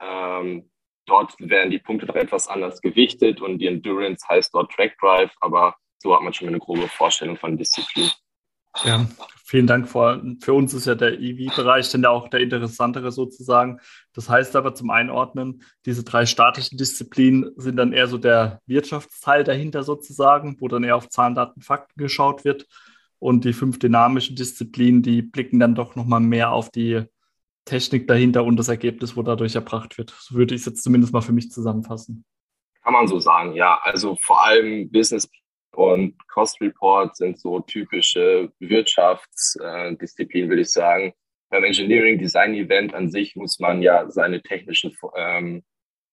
Ähm, 0.00 0.70
dort 1.06 1.34
werden 1.38 1.70
die 1.70 1.78
Punkte 1.78 2.04
doch 2.06 2.16
etwas 2.16 2.46
anders 2.46 2.82
gewichtet 2.82 3.40
und 3.40 3.58
die 3.58 3.68
Endurance 3.68 4.26
heißt 4.28 4.52
dort 4.54 4.70
Track 4.72 4.98
Drive, 4.98 5.32
aber 5.40 5.76
so 6.04 6.14
hat 6.14 6.22
man 6.22 6.34
schon 6.34 6.48
eine 6.48 6.58
grobe 6.58 6.86
Vorstellung 6.86 7.38
von 7.38 7.56
Disziplin. 7.56 8.10
Ja, 8.84 9.06
vielen 9.46 9.66
Dank. 9.66 9.88
Für, 9.88 10.22
für 10.40 10.52
uns 10.52 10.74
ist 10.74 10.86
ja 10.86 10.94
der 10.94 11.18
EV-Bereich 11.18 11.90
dann 11.90 12.04
auch 12.04 12.28
der 12.28 12.40
interessantere 12.40 13.10
sozusagen. 13.10 13.80
Das 14.12 14.28
heißt 14.28 14.54
aber 14.54 14.74
zum 14.74 14.90
Einordnen, 14.90 15.62
diese 15.86 16.04
drei 16.04 16.26
statischen 16.26 16.76
Disziplinen 16.76 17.52
sind 17.56 17.76
dann 17.76 17.94
eher 17.94 18.06
so 18.06 18.18
der 18.18 18.60
Wirtschaftsteil 18.66 19.44
dahinter 19.44 19.82
sozusagen, 19.82 20.60
wo 20.60 20.68
dann 20.68 20.84
eher 20.84 20.96
auf 20.96 21.08
Zahlen, 21.08 21.34
Daten, 21.34 21.62
Fakten 21.62 21.98
geschaut 21.98 22.44
wird. 22.44 22.66
Und 23.18 23.46
die 23.46 23.54
fünf 23.54 23.78
dynamischen 23.78 24.36
Disziplinen, 24.36 25.00
die 25.00 25.22
blicken 25.22 25.58
dann 25.58 25.74
doch 25.74 25.96
nochmal 25.96 26.20
mehr 26.20 26.52
auf 26.52 26.68
die 26.68 27.04
Technik 27.64 28.06
dahinter 28.08 28.44
und 28.44 28.58
das 28.58 28.68
Ergebnis, 28.68 29.16
wo 29.16 29.22
dadurch 29.22 29.54
erbracht 29.54 29.96
wird. 29.96 30.14
So 30.18 30.34
würde 30.34 30.54
ich 30.54 30.60
es 30.60 30.66
jetzt 30.66 30.82
zumindest 30.82 31.14
mal 31.14 31.22
für 31.22 31.32
mich 31.32 31.50
zusammenfassen. 31.50 32.26
Kann 32.82 32.92
man 32.92 33.08
so 33.08 33.18
sagen, 33.20 33.54
ja. 33.54 33.80
Also 33.82 34.18
vor 34.20 34.44
allem 34.44 34.90
Business 34.90 35.26
und 35.76 36.16
Cost 36.28 36.60
Report 36.60 37.16
sind 37.16 37.38
so 37.38 37.60
typische 37.60 38.50
Wirtschaftsdisziplinen, 38.58 40.48
würde 40.48 40.62
ich 40.62 40.70
sagen. 40.70 41.12
Beim 41.50 41.64
Engineering 41.64 42.18
Design 42.18 42.54
Event 42.54 42.94
an 42.94 43.10
sich 43.10 43.36
muss 43.36 43.58
man 43.58 43.82
ja 43.82 44.10
seine 44.10 44.42
technischen, 44.42 44.96
ähm, 45.16 45.62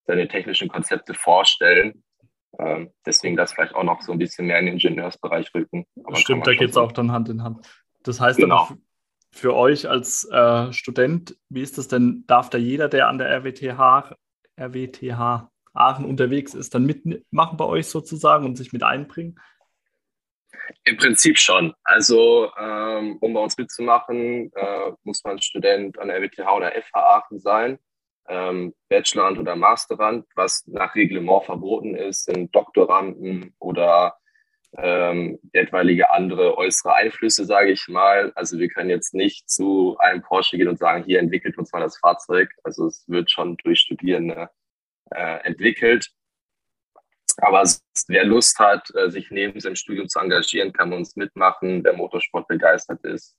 seine 0.05 0.27
technischen 0.27 0.67
Konzepte 0.67 1.13
vorstellen. 1.13 2.03
Ähm, 2.59 2.91
deswegen 3.05 3.37
das 3.37 3.53
vielleicht 3.53 3.75
auch 3.75 3.83
noch 3.83 4.01
so 4.01 4.11
ein 4.11 4.19
bisschen 4.19 4.47
mehr 4.47 4.59
in 4.59 4.65
den 4.65 4.73
Ingenieursbereich 4.73 5.53
rücken. 5.55 5.85
Aber 6.03 6.15
Stimmt, 6.17 6.45
da 6.45 6.53
geht 6.53 6.69
es 6.69 6.77
auch 6.77 6.91
dann 6.91 7.11
Hand 7.11 7.29
in 7.29 7.43
Hand. 7.43 7.65
Das 8.03 8.19
heißt 8.19 8.39
genau. 8.39 8.65
aber 8.65 8.77
für 9.31 9.55
euch 9.55 9.89
als 9.89 10.27
äh, 10.29 10.71
Student, 10.73 11.37
wie 11.49 11.61
ist 11.61 11.77
das 11.77 11.87
denn? 11.87 12.25
Darf 12.27 12.49
da 12.49 12.57
jeder, 12.57 12.89
der 12.89 13.07
an 13.07 13.17
der 13.17 13.29
RWTH, 13.29 14.15
RWTH 14.59 15.49
Aachen 15.73 16.05
unterwegs 16.05 16.53
ist, 16.53 16.75
dann 16.75 16.85
mitmachen 16.85 17.57
bei 17.57 17.65
euch 17.65 17.87
sozusagen 17.87 18.45
und 18.45 18.57
sich 18.57 18.73
mit 18.73 18.83
einbringen? 18.83 19.39
Im 20.83 20.97
Prinzip 20.97 21.37
schon. 21.37 21.73
Also, 21.83 22.51
ähm, 22.59 23.17
um 23.21 23.33
bei 23.33 23.39
uns 23.39 23.57
mitzumachen, 23.57 24.51
äh, 24.55 24.91
muss 25.03 25.23
man 25.23 25.41
Student 25.41 25.99
an 25.99 26.07
der 26.07 26.17
RWTH 26.17 26.55
oder 26.55 26.71
FH 26.71 26.99
Aachen 26.99 27.39
sein, 27.39 27.79
ähm, 28.27 28.73
Bachelorand 28.89 29.39
oder 29.39 29.55
Masterand. 29.55 30.25
Was 30.35 30.65
nach 30.67 30.95
Reglement 30.95 31.45
verboten 31.45 31.95
ist, 31.95 32.25
sind 32.25 32.55
Doktoranden 32.55 33.53
oder 33.59 34.15
ähm, 34.77 35.39
etwaige 35.51 36.11
andere 36.11 36.57
äußere 36.57 36.93
Einflüsse, 36.93 37.45
sage 37.45 37.71
ich 37.71 37.87
mal. 37.87 38.31
Also 38.35 38.57
wir 38.57 38.69
können 38.69 38.89
jetzt 38.89 39.13
nicht 39.13 39.49
zu 39.49 39.97
einem 39.99 40.21
Porsche 40.21 40.57
gehen 40.57 40.69
und 40.69 40.79
sagen, 40.79 41.03
hier 41.03 41.19
entwickelt 41.19 41.57
uns 41.57 41.71
mal 41.73 41.81
das 41.81 41.97
Fahrzeug. 41.97 42.49
Also 42.63 42.87
es 42.87 43.03
wird 43.07 43.29
schon 43.29 43.57
durch 43.57 43.79
Studierende 43.79 44.49
äh, 45.11 45.45
entwickelt. 45.45 46.11
Aber 47.39 47.63
wer 48.07 48.25
Lust 48.25 48.57
hat, 48.59 48.93
äh, 48.95 49.09
sich 49.09 49.31
neben 49.31 49.59
seinem 49.59 49.75
Studium 49.75 50.07
zu 50.07 50.19
engagieren, 50.19 50.73
kann 50.73 50.93
uns 50.93 51.15
mitmachen, 51.15 51.83
wer 51.83 51.93
Motorsport 51.93 52.47
begeistert 52.47 53.03
ist. 53.03 53.35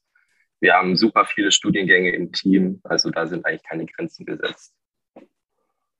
Wir 0.60 0.74
haben 0.74 0.96
super 0.96 1.24
viele 1.24 1.50
Studiengänge 1.50 2.14
im 2.14 2.30
Team, 2.32 2.80
also 2.84 3.10
da 3.10 3.26
sind 3.26 3.44
eigentlich 3.44 3.64
keine 3.64 3.86
Grenzen 3.86 4.24
gesetzt. 4.24 4.74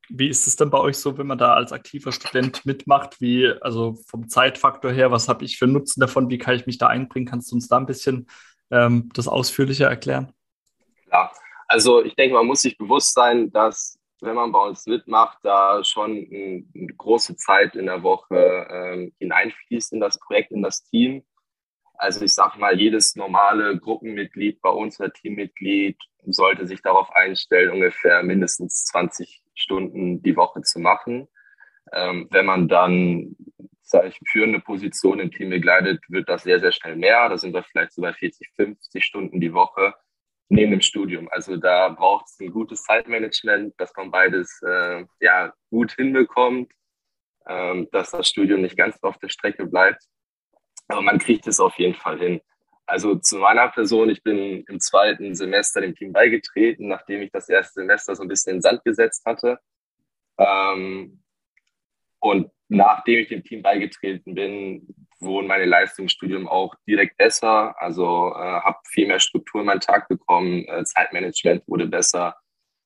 Wie 0.09 0.29
ist 0.29 0.47
es 0.47 0.57
denn 0.57 0.71
bei 0.71 0.79
euch 0.79 0.99
so, 0.99 1.17
wenn 1.17 1.27
man 1.27 1.39
da 1.39 1.55
als 1.55 1.73
aktiver 1.73 2.13
Student 2.13 2.67
mitmacht? 2.67 3.21
Wie, 3.21 3.51
also 3.61 3.99
vom 4.07 4.29
Zeitfaktor 4.29 4.93
her, 4.93 5.11
was 5.11 5.29
habe 5.29 5.45
ich 5.45 5.59
für 5.59 5.67
Nutzen 5.67 6.01
davon? 6.01 6.29
Wie 6.29 6.39
kann 6.39 6.55
ich 6.55 6.67
mich 6.67 6.79
da 6.79 6.89
einbringen? 6.89 7.27
Kannst 7.27 7.51
du 7.51 7.57
uns 7.57 7.69
da 7.69 7.79
ein 7.79 7.87
bisschen 7.87 8.29
ähm, 8.71 9.11
das 9.15 9.27
ausführlicher 9.27 9.89
erklären? 9.89 10.33
Ja, 11.11 11.33
also 11.67 12.05
ich 12.05 12.15
denke, 12.15 12.35
man 12.35 12.47
muss 12.47 12.61
sich 12.61 12.77
bewusst 12.77 13.15
sein, 13.15 13.51
dass 13.51 13.99
wenn 14.23 14.37
man 14.37 14.53
bei 14.53 14.61
uns 14.61 14.87
mitmacht, 14.87 15.39
da 15.43 15.83
schon 15.85 16.11
eine 16.11 16.87
große 16.97 17.37
Zeit 17.37 17.75
in 17.75 17.87
der 17.87 18.03
Woche 18.03 18.67
ähm, 18.71 19.13
hineinfließt 19.19 19.93
in 19.93 20.01
das 20.01 20.19
Projekt, 20.19 20.53
in 20.53 20.63
das 20.63 20.85
Team. 20.85 21.25
Also 21.95 22.25
ich 22.25 22.33
sage 22.33 22.59
mal, 22.59 22.79
jedes 22.79 23.17
normale 23.17 23.79
Gruppenmitglied 23.79 24.61
bei 24.61 24.71
uns 24.71 24.99
oder 24.99 25.13
Teammitglied 25.13 25.99
sollte 26.25 26.67
sich 26.67 26.83
darauf 26.83 27.11
einstellen, 27.15 27.73
ungefähr 27.73 28.23
mindestens 28.23 28.85
20 28.87 29.43
Stunden 29.55 30.23
die 30.23 30.37
Woche 30.37 30.63
zu 30.63 30.79
machen. 30.81 31.29
Ähm, 31.93 32.29
wenn 32.31 32.47
man 32.47 32.69
dann, 32.69 33.37
sage 33.83 34.09
ich, 34.09 34.19
führende 34.31 34.61
Position 34.61 35.21
im 35.21 35.31
Team 35.31 35.51
begleitet, 35.51 36.03
wird 36.09 36.29
das 36.29 36.45
sehr, 36.45 36.61
sehr 36.61 36.73
schnell 36.73 36.97
mehr. 36.97 37.29
Da 37.29 37.37
sind 37.37 37.55
wir 37.55 37.63
vielleicht 37.65 37.93
so 37.93 38.03
bei 38.03 38.13
40, 38.13 38.51
50 38.57 39.05
Stunden 39.05 39.41
die 39.41 39.53
Woche 39.53 39.95
neben 40.53 40.71
dem 40.71 40.81
Studium. 40.83 41.29
Also 41.31 41.57
da 41.57 41.89
braucht 41.89 42.27
es 42.27 42.39
ein 42.39 42.53
gutes 42.53 42.83
Zeitmanagement, 42.83 43.75
dass 43.79 43.93
man 43.97 44.11
beides 44.11 44.61
äh, 44.63 45.05
ja, 45.21 45.53
gut 45.71 45.93
hinbekommt, 45.93 46.71
ähm, 47.49 47.89
dass 47.91 48.11
das 48.11 48.29
Studium 48.29 48.61
nicht 48.61 48.77
ganz 48.77 49.03
auf 49.03 49.19
der 49.19 49.31
Strecke 49.31 49.67
bleibt. 49.67 50.03
Aber 50.89 51.01
man 51.01 51.19
kriegt 51.19 51.47
es 51.47 51.59
auf 51.59 51.79
jeden 51.79 51.95
Fall 51.95 52.19
hin. 52.19 52.41
Also 52.85 53.15
zu 53.15 53.39
meiner 53.39 53.69
Person, 53.69 54.11
ich 54.11 54.23
bin 54.23 54.65
im 54.69 54.79
zweiten 54.79 55.35
Semester 55.35 55.81
dem 55.81 55.95
Team 55.95 56.13
beigetreten, 56.13 56.89
nachdem 56.89 57.23
ich 57.23 57.31
das 57.31 57.49
erste 57.49 57.81
Semester 57.81 58.15
so 58.15 58.23
ein 58.23 58.29
bisschen 58.29 58.51
in 58.51 58.57
den 58.57 58.63
Sand 58.63 58.85
gesetzt 58.85 59.25
hatte. 59.25 59.59
Ähm, 60.37 61.23
und 62.21 62.51
nachdem 62.69 63.21
ich 63.21 63.29
dem 63.29 63.43
Team 63.43 63.63
beigetreten 63.63 64.35
bin, 64.35 64.87
wurden 65.23 65.47
meine 65.47 65.65
Leistungen 65.65 66.07
im 66.07 66.09
Studium 66.09 66.49
auch 66.49 66.75
direkt 66.87 67.17
besser. 67.17 67.75
Also 67.81 68.33
äh, 68.35 68.39
habe 68.39 68.79
viel 68.89 69.07
mehr 69.07 69.21
Struktur 69.21 69.61
in 69.61 69.67
meinen 69.67 69.81
Tag 69.81 70.09
bekommen, 70.09 70.65
äh, 70.67 70.85
Zeitmanagement 70.85 71.67
wurde 71.67 71.87
besser. 71.87 72.37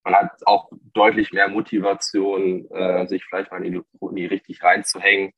Man 0.04 0.14
hat 0.14 0.30
auch 0.46 0.70
deutlich 0.94 1.32
mehr 1.32 1.48
Motivation, 1.48 2.70
äh, 2.70 3.06
sich 3.06 3.24
vielleicht 3.24 3.50
mal 3.50 3.64
in 3.64 3.72
die 3.72 3.82
Uni 3.98 4.26
richtig 4.26 4.62
reinzuhängen, 4.62 5.32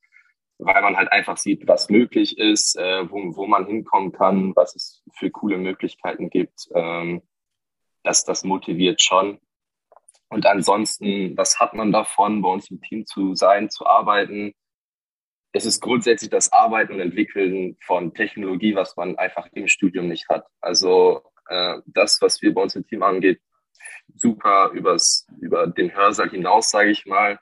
weil 0.59 0.83
man 0.83 0.97
halt 0.97 1.11
einfach 1.11 1.37
sieht, 1.37 1.67
was 1.67 1.88
möglich 1.88 2.38
ist, 2.38 2.76
äh, 2.76 3.11
wo, 3.11 3.37
wo 3.37 3.47
man 3.47 3.67
hinkommen 3.67 4.12
kann, 4.12 4.55
was 4.57 4.76
es 4.76 5.02
für 5.17 5.31
coole 5.31 5.57
Möglichkeiten 5.57 6.28
gibt. 6.28 6.69
Ähm, 6.75 7.23
das, 8.02 8.25
das 8.25 8.45
motiviert 8.45 9.02
schon. 9.02 9.40
Und 10.28 10.47
ansonsten, 10.47 11.37
was 11.37 11.59
hat 11.59 11.75
man 11.75 11.90
davon, 11.90 12.43
bei 12.43 12.50
uns 12.50 12.71
im 12.71 12.81
Team 12.83 13.07
zu 13.07 13.35
sein, 13.35 13.71
zu 13.71 13.87
arbeiten? 13.87 14.55
Es 15.52 15.64
ist 15.64 15.81
grundsätzlich 15.81 16.31
das 16.31 16.52
Arbeiten 16.52 16.95
und 16.95 17.00
Entwickeln 17.00 17.76
von 17.85 18.14
Technologie, 18.14 18.75
was 18.75 18.97
man 18.97 19.17
einfach 19.17 19.47
im 19.52 19.69
Studium 19.69 20.09
nicht 20.09 20.28
hat. 20.28 20.47
Also 20.61 21.23
äh, 21.49 21.78
das, 21.87 22.19
was 22.21 22.43
wir 22.43 22.52
bei 22.52 22.62
uns 22.62 22.76
im 22.76 22.87
Team 22.87 23.02
angeht, 23.02 23.40
super 24.14 24.71
übers, 24.75 25.26
über 25.40 25.67
den 25.67 25.95
Hörsaal 25.95 26.31
hinaus, 26.31 26.71
sage 26.71 26.90
ich 26.90 27.07
mal. 27.07 27.38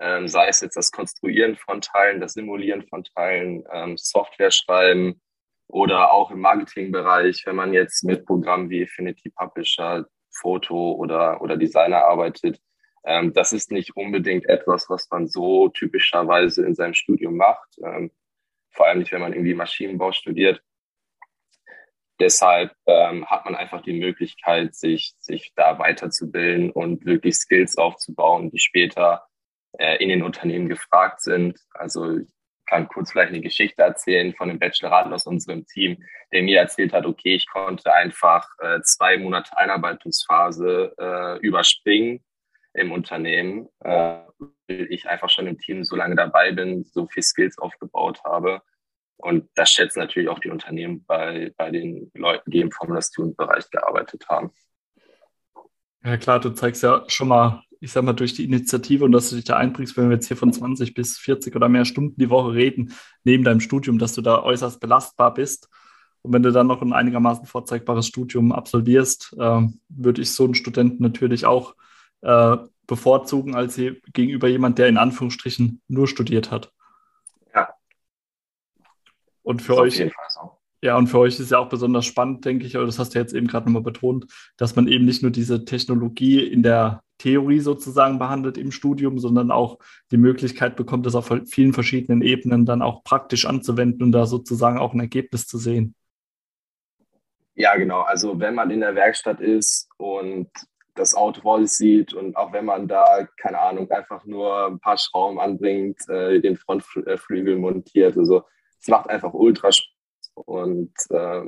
Ähm, 0.00 0.28
sei 0.28 0.46
es 0.46 0.60
jetzt 0.60 0.76
das 0.76 0.92
Konstruieren 0.92 1.56
von 1.56 1.80
Teilen, 1.80 2.20
das 2.20 2.34
Simulieren 2.34 2.86
von 2.86 3.02
Teilen, 3.02 3.64
ähm, 3.72 3.96
Software 3.96 4.52
schreiben 4.52 5.20
oder 5.66 6.12
auch 6.12 6.30
im 6.30 6.40
Marketingbereich, 6.40 7.42
wenn 7.46 7.56
man 7.56 7.72
jetzt 7.74 8.04
mit 8.04 8.24
Programmen 8.24 8.70
wie 8.70 8.84
Affinity 8.84 9.30
Publisher, 9.30 10.06
Foto 10.30 10.92
oder, 10.92 11.42
oder 11.42 11.56
Designer 11.56 12.04
arbeitet, 12.04 12.60
ähm, 13.08 13.32
das 13.32 13.54
ist 13.54 13.72
nicht 13.72 13.96
unbedingt 13.96 14.46
etwas, 14.50 14.90
was 14.90 15.08
man 15.10 15.28
so 15.28 15.70
typischerweise 15.70 16.64
in 16.66 16.74
seinem 16.74 16.92
Studium 16.92 17.36
macht. 17.36 17.78
Ähm, 17.82 18.10
vor 18.70 18.86
allem 18.86 18.98
nicht, 18.98 19.12
wenn 19.12 19.22
man 19.22 19.32
irgendwie 19.32 19.54
Maschinenbau 19.54 20.12
studiert. 20.12 20.62
Deshalb 22.20 22.74
ähm, 22.86 23.24
hat 23.26 23.46
man 23.46 23.54
einfach 23.54 23.80
die 23.80 23.98
Möglichkeit, 23.98 24.74
sich, 24.74 25.14
sich 25.20 25.52
da 25.56 25.78
weiterzubilden 25.78 26.70
und 26.70 27.06
wirklich 27.06 27.36
Skills 27.36 27.78
aufzubauen, 27.78 28.50
die 28.50 28.58
später 28.58 29.24
äh, 29.78 29.96
in 30.02 30.10
den 30.10 30.22
Unternehmen 30.22 30.68
gefragt 30.68 31.22
sind. 31.22 31.58
Also 31.72 32.18
ich 32.18 32.28
kann 32.66 32.88
kurz 32.88 33.12
vielleicht 33.12 33.30
eine 33.30 33.40
Geschichte 33.40 33.80
erzählen 33.82 34.34
von 34.34 34.50
einem 34.50 34.58
Bacheloraten 34.58 35.14
aus 35.14 35.26
unserem 35.26 35.64
Team, 35.64 36.04
der 36.30 36.42
mir 36.42 36.58
erzählt 36.58 36.92
hat, 36.92 37.06
okay, 37.06 37.36
ich 37.36 37.48
konnte 37.48 37.94
einfach 37.94 38.46
äh, 38.58 38.82
zwei 38.82 39.16
Monate 39.16 39.56
Einarbeitungsphase 39.56 40.92
äh, 40.98 41.38
überspringen 41.38 42.22
im 42.78 42.92
Unternehmen, 42.92 43.68
äh, 43.80 44.20
weil 44.38 44.86
ich 44.90 45.08
einfach 45.08 45.30
schon 45.30 45.46
im 45.46 45.58
Team 45.58 45.84
so 45.84 45.96
lange 45.96 46.16
dabei 46.16 46.52
bin, 46.52 46.84
so 46.84 47.06
viel 47.06 47.22
Skills 47.22 47.58
aufgebaut 47.58 48.22
habe. 48.24 48.62
Und 49.16 49.48
das 49.56 49.70
schätzen 49.70 49.98
natürlich 49.98 50.28
auch 50.28 50.38
die 50.38 50.50
Unternehmen 50.50 51.04
bei, 51.04 51.52
bei 51.56 51.70
den 51.70 52.10
Leuten, 52.14 52.50
die 52.50 52.60
im 52.60 52.70
Formula 52.70 53.02
Student-Bereich 53.02 53.68
gearbeitet 53.70 54.28
haben. 54.28 54.52
Ja 56.04 56.16
klar, 56.16 56.38
du 56.38 56.50
zeigst 56.50 56.84
ja 56.84 57.04
schon 57.08 57.28
mal, 57.28 57.64
ich 57.80 57.90
sag 57.90 58.04
mal, 58.04 58.12
durch 58.12 58.34
die 58.34 58.44
Initiative 58.44 59.04
und 59.04 59.12
dass 59.12 59.30
du 59.30 59.36
dich 59.36 59.44
da 59.44 59.56
einbringst, 59.56 59.96
wenn 59.96 60.08
wir 60.08 60.14
jetzt 60.14 60.28
hier 60.28 60.36
von 60.36 60.52
20 60.52 60.94
bis 60.94 61.18
40 61.18 61.56
oder 61.56 61.68
mehr 61.68 61.84
Stunden 61.84 62.16
die 62.16 62.30
Woche 62.30 62.54
reden, 62.54 62.94
neben 63.24 63.42
deinem 63.42 63.60
Studium, 63.60 63.98
dass 63.98 64.14
du 64.14 64.22
da 64.22 64.42
äußerst 64.42 64.80
belastbar 64.80 65.34
bist. 65.34 65.68
Und 66.22 66.32
wenn 66.32 66.42
du 66.42 66.52
dann 66.52 66.68
noch 66.68 66.82
ein 66.82 66.92
einigermaßen 66.92 67.46
vorzeigbares 67.46 68.06
Studium 68.06 68.52
absolvierst, 68.52 69.34
äh, 69.38 69.62
würde 69.88 70.22
ich 70.22 70.32
so 70.32 70.44
einen 70.44 70.54
Studenten 70.54 71.02
natürlich 71.02 71.44
auch 71.44 71.74
äh, 72.22 72.56
bevorzugen 72.86 73.54
als 73.54 73.74
sie 73.74 74.00
gegenüber 74.12 74.48
jemand, 74.48 74.78
der 74.78 74.88
in 74.88 74.96
Anführungsstrichen 74.96 75.82
nur 75.88 76.08
studiert 76.08 76.50
hat. 76.50 76.72
Ja. 77.54 77.74
Und 79.42 79.62
für 79.62 79.76
euch. 79.76 80.02
So. 80.28 80.58
Ja, 80.80 80.96
und 80.96 81.08
für 81.08 81.18
euch 81.18 81.40
ist 81.40 81.50
ja 81.50 81.58
auch 81.58 81.68
besonders 81.68 82.06
spannend, 82.06 82.44
denke 82.44 82.64
ich, 82.64 82.76
aber 82.76 82.86
das 82.86 83.00
hast 83.00 83.14
du 83.14 83.18
jetzt 83.18 83.34
eben 83.34 83.48
gerade 83.48 83.66
nochmal 83.66 83.82
betont, 83.82 84.26
dass 84.56 84.76
man 84.76 84.86
eben 84.86 85.04
nicht 85.04 85.22
nur 85.22 85.32
diese 85.32 85.64
Technologie 85.64 86.40
in 86.40 86.62
der 86.62 87.02
Theorie 87.18 87.58
sozusagen 87.58 88.20
behandelt 88.20 88.56
im 88.56 88.70
Studium, 88.70 89.18
sondern 89.18 89.50
auch 89.50 89.78
die 90.12 90.16
Möglichkeit 90.16 90.76
bekommt, 90.76 91.04
das 91.04 91.16
auf 91.16 91.32
vielen 91.46 91.72
verschiedenen 91.72 92.22
Ebenen 92.22 92.64
dann 92.64 92.80
auch 92.80 93.02
praktisch 93.02 93.44
anzuwenden 93.44 94.04
und 94.04 94.12
da 94.12 94.24
sozusagen 94.26 94.78
auch 94.78 94.94
ein 94.94 95.00
Ergebnis 95.00 95.48
zu 95.48 95.58
sehen. 95.58 95.96
Ja, 97.56 97.76
genau. 97.76 98.02
Also 98.02 98.38
wenn 98.38 98.54
man 98.54 98.70
in 98.70 98.80
der 98.80 98.94
Werkstatt 98.94 99.40
ist 99.40 99.88
und 99.96 100.48
das 100.98 101.14
Auto 101.14 101.58
sich 101.58 101.72
sieht 101.72 102.14
und 102.14 102.36
auch 102.36 102.52
wenn 102.52 102.64
man 102.64 102.88
da, 102.88 103.26
keine 103.36 103.60
Ahnung, 103.60 103.90
einfach 103.90 104.24
nur 104.24 104.66
ein 104.66 104.80
paar 104.80 104.98
Schrauben 104.98 105.40
anbringt, 105.40 106.08
äh, 106.08 106.40
den 106.40 106.56
Frontflügel 106.56 107.56
montiert. 107.56 108.16
Also 108.16 108.42
es 108.80 108.88
macht 108.88 109.08
einfach 109.08 109.32
ultra 109.32 109.72
Spaß 109.72 109.98
und 110.34 110.92
äh, 111.10 111.42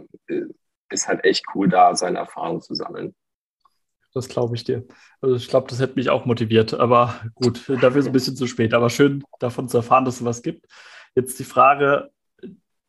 ist 0.91 1.09
halt 1.09 1.25
echt 1.25 1.45
cool, 1.55 1.69
da 1.69 1.95
seine 1.95 2.19
Erfahrungen 2.19 2.61
zu 2.61 2.75
sammeln. 2.75 3.15
Das 4.13 4.29
glaube 4.29 4.57
ich 4.57 4.65
dir. 4.65 4.85
Also 5.21 5.37
ich 5.37 5.49
glaube, 5.49 5.69
das 5.69 5.81
hätte 5.81 5.95
mich 5.95 6.11
auch 6.11 6.25
motiviert. 6.25 6.75
Aber 6.75 7.21
gut, 7.35 7.69
dafür 7.69 8.01
ist 8.01 8.07
ein 8.07 8.13
bisschen 8.13 8.35
zu 8.35 8.49
spät. 8.49 8.75
Aber 8.75 8.91
schön 8.91 9.23
davon 9.39 9.69
zu 9.69 9.77
erfahren, 9.77 10.05
dass 10.05 10.17
es 10.17 10.25
was 10.25 10.43
gibt. 10.43 10.67
Jetzt 11.15 11.39
die 11.39 11.45
Frage, 11.45 12.11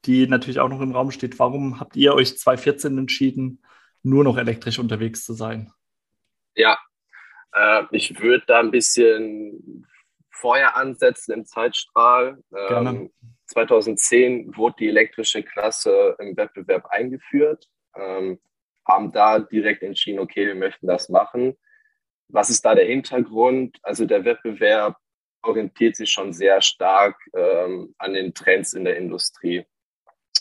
die 0.06 0.26
natürlich 0.26 0.60
auch 0.60 0.70
noch 0.70 0.82
im 0.82 0.94
Raum 0.94 1.12
steht. 1.12 1.38
Warum 1.38 1.80
habt 1.80 1.96
ihr 1.96 2.16
euch 2.16 2.38
2014 2.38 2.98
entschieden, 2.98 3.62
nur 4.02 4.24
noch 4.24 4.38
elektrisch 4.38 4.80
unterwegs 4.80 5.24
zu 5.24 5.34
sein? 5.34 5.72
Ja, 6.56 6.78
äh, 7.54 7.84
ich 7.92 8.20
würde 8.20 8.44
da 8.48 8.60
ein 8.60 8.72
bisschen 8.72 9.88
vorher 10.32 10.76
ansetzen 10.76 11.34
im 11.34 11.46
Zeitstrahl. 11.46 12.42
Ähm, 12.56 13.12
2010 13.46 14.56
wurde 14.56 14.76
die 14.80 14.88
elektrische 14.90 15.44
Klasse 15.44 16.16
im 16.20 16.36
Wettbewerb 16.38 16.88
eingeführt, 16.88 17.68
ähm, 17.96 18.40
haben 18.88 19.12
da 19.12 19.40
direkt 19.40 19.84
entschieden, 19.84 20.20
okay, 20.20 20.48
wir 20.48 20.56
möchten 20.56 20.88
das 20.88 21.10
machen. 21.10 21.58
Was 22.30 22.50
ist 22.50 22.64
da 22.66 22.76
der 22.76 22.86
Hintergrund? 22.86 23.78
Also 23.84 24.06
der 24.06 24.26
Wettbewerb 24.26 24.96
orientiert 25.44 25.96
sich 25.96 26.10
schon 26.10 26.34
sehr 26.34 26.62
stark 26.62 27.18
ähm, 27.36 27.94
an 27.98 28.14
den 28.14 28.34
Trends 28.34 28.74
in 28.74 28.86
der 28.86 28.98
Industrie. 28.98 29.66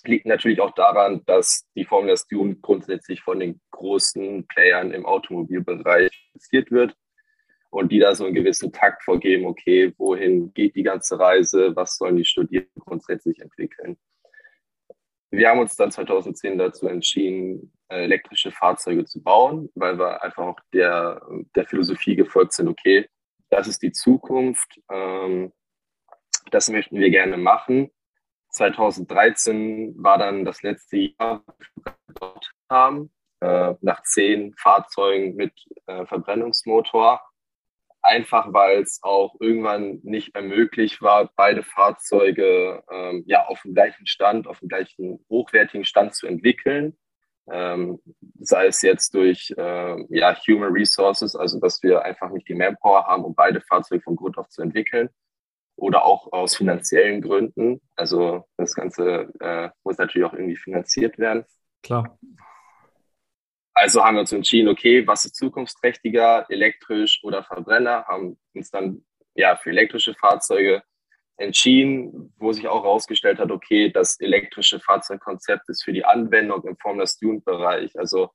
Liegt 0.04 0.26
natürlich 0.26 0.60
auch 0.60 0.74
daran, 0.74 1.22
dass 1.26 1.66
die 1.74 1.84
Formula 1.84 2.14
Dune 2.30 2.56
grundsätzlich 2.56 3.20
von 3.22 3.40
den 3.40 3.60
großen 3.70 4.46
Playern 4.46 4.92
im 4.92 5.04
Automobilbereich 5.04 6.10
investiert 6.32 6.70
wird 6.70 6.94
und 7.70 7.92
die 7.92 7.98
da 7.98 8.14
so 8.14 8.24
einen 8.24 8.34
gewissen 8.34 8.72
Takt 8.72 9.02
vorgeben, 9.02 9.46
okay, 9.46 9.92
wohin 9.98 10.52
geht 10.54 10.74
die 10.74 10.82
ganze 10.82 11.18
Reise, 11.18 11.74
was 11.76 11.96
sollen 11.96 12.16
die 12.16 12.24
Studierenden 12.24 12.82
grundsätzlich 12.82 13.40
entwickeln. 13.40 13.96
Wir 15.30 15.48
haben 15.48 15.60
uns 15.60 15.76
dann 15.76 15.92
2010 15.92 16.58
dazu 16.58 16.88
entschieden, 16.88 17.72
elektrische 17.88 18.50
Fahrzeuge 18.50 19.04
zu 19.04 19.22
bauen, 19.22 19.70
weil 19.74 19.98
wir 19.98 20.22
einfach 20.22 20.44
auch 20.44 20.60
der, 20.72 21.22
der 21.54 21.66
Philosophie 21.66 22.16
gefolgt 22.16 22.52
sind, 22.52 22.68
okay, 22.68 23.08
das 23.48 23.68
ist 23.68 23.82
die 23.82 23.92
Zukunft, 23.92 24.80
ähm, 24.90 25.52
das 26.50 26.68
möchten 26.68 26.98
wir 26.98 27.10
gerne 27.10 27.36
machen. 27.36 27.90
2013 28.50 29.94
war 30.02 30.18
dann 30.18 30.44
das 30.44 30.62
letzte 30.62 30.96
Jahr, 30.96 31.42
dort 32.14 32.50
haben, 32.68 33.10
äh, 33.40 33.74
nach 33.80 34.02
zehn 34.02 34.54
Fahrzeugen 34.54 35.36
mit 35.36 35.52
äh, 35.86 36.06
Verbrennungsmotor. 36.06 37.20
Einfach 38.02 38.52
weil 38.52 38.80
es 38.80 39.00
auch 39.02 39.34
irgendwann 39.40 40.00
nicht 40.02 40.32
mehr 40.32 40.42
möglich 40.42 41.02
war, 41.02 41.30
beide 41.36 41.62
Fahrzeuge 41.62 42.82
ähm, 42.90 43.24
ja 43.26 43.46
auf 43.46 43.60
dem 43.62 43.74
gleichen 43.74 44.06
Stand, 44.06 44.46
auf 44.46 44.60
dem 44.60 44.68
gleichen 44.68 45.24
hochwertigen 45.28 45.84
Stand 45.84 46.14
zu 46.14 46.26
entwickeln. 46.26 46.96
Ähm, 47.50 48.00
sei 48.38 48.66
es 48.66 48.80
jetzt 48.80 49.14
durch 49.14 49.52
äh, 49.56 50.16
ja, 50.16 50.36
Human 50.46 50.72
Resources, 50.72 51.36
also 51.36 51.60
dass 51.60 51.82
wir 51.82 52.02
einfach 52.02 52.30
nicht 52.30 52.48
die 52.48 52.54
Manpower 52.54 53.06
haben, 53.06 53.24
um 53.24 53.34
beide 53.34 53.60
Fahrzeuge 53.60 54.02
von 54.02 54.16
Grund 54.16 54.38
auf 54.38 54.48
zu 54.48 54.62
entwickeln, 54.62 55.10
oder 55.80 56.04
auch 56.04 56.32
aus 56.32 56.56
finanziellen 56.56 57.22
Gründen. 57.22 57.80
Also 57.96 58.46
das 58.56 58.74
Ganze 58.74 59.32
äh, 59.40 59.70
muss 59.82 59.98
natürlich 59.98 60.26
auch 60.26 60.34
irgendwie 60.34 60.56
finanziert 60.56 61.18
werden. 61.18 61.44
Klar. 61.82 62.18
Also 63.72 64.04
haben 64.04 64.16
wir 64.16 64.20
uns 64.20 64.32
entschieden, 64.32 64.68
okay, 64.68 65.06
was 65.06 65.24
ist 65.24 65.36
zukunftsträchtiger, 65.36 66.44
elektrisch 66.50 67.20
oder 67.22 67.42
Verbrenner, 67.42 68.04
haben 68.06 68.38
uns 68.54 68.70
dann 68.70 69.04
ja 69.34 69.56
für 69.56 69.70
elektrische 69.70 70.14
Fahrzeuge 70.14 70.82
entschieden, 71.38 72.34
wo 72.36 72.52
sich 72.52 72.68
auch 72.68 72.84
herausgestellt 72.84 73.38
hat, 73.38 73.50
okay, 73.50 73.90
das 73.90 74.20
elektrische 74.20 74.80
Fahrzeugkonzept 74.80 75.70
ist 75.70 75.82
für 75.82 75.94
die 75.94 76.04
Anwendung 76.04 76.62
im 76.64 76.76
Formula 76.76 77.06
Student-Bereich, 77.06 77.98
also 77.98 78.28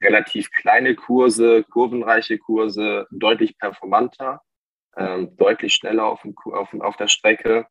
relativ 0.00 0.52
kleine 0.52 0.94
Kurse, 0.94 1.64
kurvenreiche 1.64 2.38
Kurse, 2.38 3.08
deutlich 3.10 3.58
performanter 3.58 4.40
ähm, 4.96 5.36
deutlich 5.36 5.74
schneller 5.74 6.06
auf, 6.06 6.22
dem, 6.22 6.34
auf, 6.52 6.72
auf 6.74 6.96
der 6.96 7.08
Strecke. 7.08 7.66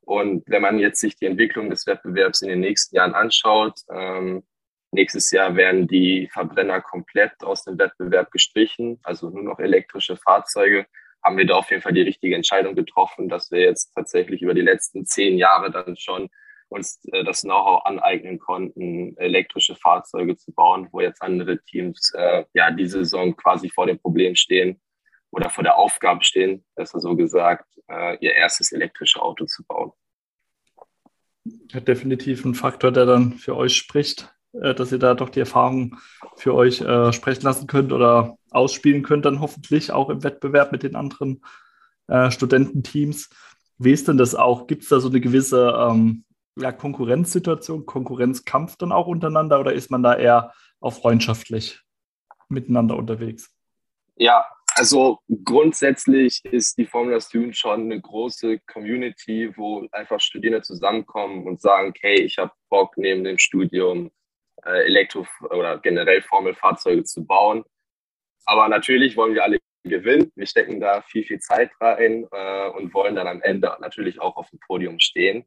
Und 0.00 0.44
wenn 0.46 0.62
man 0.62 0.78
jetzt 0.78 1.00
sich 1.00 1.16
die 1.16 1.26
Entwicklung 1.26 1.70
des 1.70 1.86
Wettbewerbs 1.86 2.42
in 2.42 2.48
den 2.48 2.60
nächsten 2.60 2.96
Jahren 2.96 3.14
anschaut, 3.14 3.80
ähm, 3.90 4.44
nächstes 4.92 5.30
Jahr 5.30 5.56
werden 5.56 5.88
die 5.88 6.28
Verbrenner 6.32 6.80
komplett 6.80 7.42
aus 7.42 7.64
dem 7.64 7.78
Wettbewerb 7.78 8.30
gestrichen, 8.30 9.00
also 9.02 9.30
nur 9.30 9.42
noch 9.42 9.58
elektrische 9.58 10.16
Fahrzeuge, 10.16 10.86
haben 11.22 11.38
wir 11.38 11.46
da 11.46 11.54
auf 11.54 11.70
jeden 11.70 11.82
Fall 11.82 11.94
die 11.94 12.02
richtige 12.02 12.36
Entscheidung 12.36 12.74
getroffen, 12.74 13.28
dass 13.28 13.50
wir 13.50 13.60
jetzt 13.60 13.92
tatsächlich 13.94 14.42
über 14.42 14.54
die 14.54 14.60
letzten 14.60 15.06
zehn 15.06 15.38
Jahre 15.38 15.70
dann 15.70 15.96
schon 15.96 16.28
uns 16.68 17.00
äh, 17.12 17.24
das 17.24 17.42
Know-how 17.42 17.84
aneignen 17.86 18.38
konnten, 18.38 19.16
elektrische 19.16 19.74
Fahrzeuge 19.74 20.36
zu 20.36 20.52
bauen, 20.52 20.88
wo 20.92 21.00
jetzt 21.00 21.22
andere 21.22 21.62
Teams 21.62 22.12
äh, 22.14 22.44
ja 22.52 22.70
diese 22.70 22.98
Saison 22.98 23.34
quasi 23.36 23.70
vor 23.70 23.86
dem 23.86 23.98
Problem 23.98 24.34
stehen, 24.34 24.80
oder 25.34 25.50
vor 25.50 25.64
der 25.64 25.76
Aufgabe 25.76 26.24
stehen, 26.24 26.64
besser 26.74 27.00
so 27.00 27.16
gesagt, 27.16 27.66
äh, 27.88 28.16
ihr 28.20 28.34
erstes 28.34 28.72
elektrisches 28.72 29.20
Auto 29.20 29.44
zu 29.46 29.64
bauen. 29.64 29.92
Ja, 31.72 31.80
definitiv 31.80 32.44
ein 32.44 32.54
Faktor, 32.54 32.92
der 32.92 33.04
dann 33.04 33.34
für 33.34 33.56
euch 33.56 33.76
spricht, 33.76 34.34
äh, 34.52 34.74
dass 34.74 34.92
ihr 34.92 34.98
da 34.98 35.14
doch 35.14 35.28
die 35.28 35.40
Erfahrung 35.40 35.98
für 36.36 36.54
euch 36.54 36.80
äh, 36.80 37.12
sprechen 37.12 37.42
lassen 37.42 37.66
könnt 37.66 37.92
oder 37.92 38.36
ausspielen 38.50 39.02
könnt, 39.02 39.24
dann 39.24 39.40
hoffentlich 39.40 39.92
auch 39.92 40.08
im 40.08 40.22
Wettbewerb 40.22 40.72
mit 40.72 40.82
den 40.84 40.96
anderen 40.96 41.42
äh, 42.06 42.30
Studententeams. 42.30 43.30
Wie 43.78 43.92
ist 43.92 44.06
denn 44.06 44.16
das 44.16 44.34
auch? 44.34 44.66
Gibt 44.68 44.84
es 44.84 44.88
da 44.88 45.00
so 45.00 45.08
eine 45.08 45.20
gewisse 45.20 45.74
ähm, 45.76 46.24
ja, 46.56 46.70
Konkurrenzsituation, 46.70 47.84
Konkurrenzkampf 47.84 48.76
dann 48.76 48.92
auch 48.92 49.08
untereinander 49.08 49.58
oder 49.58 49.72
ist 49.72 49.90
man 49.90 50.02
da 50.02 50.14
eher 50.14 50.52
auch 50.80 50.92
freundschaftlich 50.92 51.80
miteinander 52.48 52.96
unterwegs? 52.96 53.50
Ja, 54.16 54.46
also 54.76 55.20
grundsätzlich 55.44 56.44
ist 56.44 56.78
die 56.78 56.86
Formula 56.86 57.20
Student 57.20 57.56
schon 57.56 57.82
eine 57.82 58.00
große 58.00 58.58
Community, 58.66 59.52
wo 59.56 59.86
einfach 59.92 60.20
Studierende 60.20 60.62
zusammenkommen 60.62 61.46
und 61.46 61.60
sagen, 61.60 61.90
okay, 61.90 62.22
ich 62.22 62.38
habe 62.38 62.52
Bock 62.68 62.96
neben 62.96 63.24
dem 63.24 63.38
Studium 63.38 64.10
äh, 64.64 64.86
Elektro- 64.86 65.26
oder 65.50 65.78
generell 65.78 66.22
Formelfahrzeuge 66.22 67.04
zu 67.04 67.24
bauen. 67.24 67.64
Aber 68.46 68.68
natürlich 68.68 69.16
wollen 69.16 69.34
wir 69.34 69.44
alle 69.44 69.58
gewinnen. 69.84 70.32
Wir 70.34 70.46
stecken 70.46 70.80
da 70.80 71.02
viel, 71.02 71.24
viel 71.24 71.38
Zeit 71.38 71.70
rein 71.80 72.26
äh, 72.32 72.68
und 72.70 72.92
wollen 72.94 73.14
dann 73.14 73.28
am 73.28 73.42
Ende 73.42 73.76
natürlich 73.80 74.20
auch 74.20 74.36
auf 74.36 74.50
dem 74.50 74.58
Podium 74.60 74.98
stehen. 74.98 75.44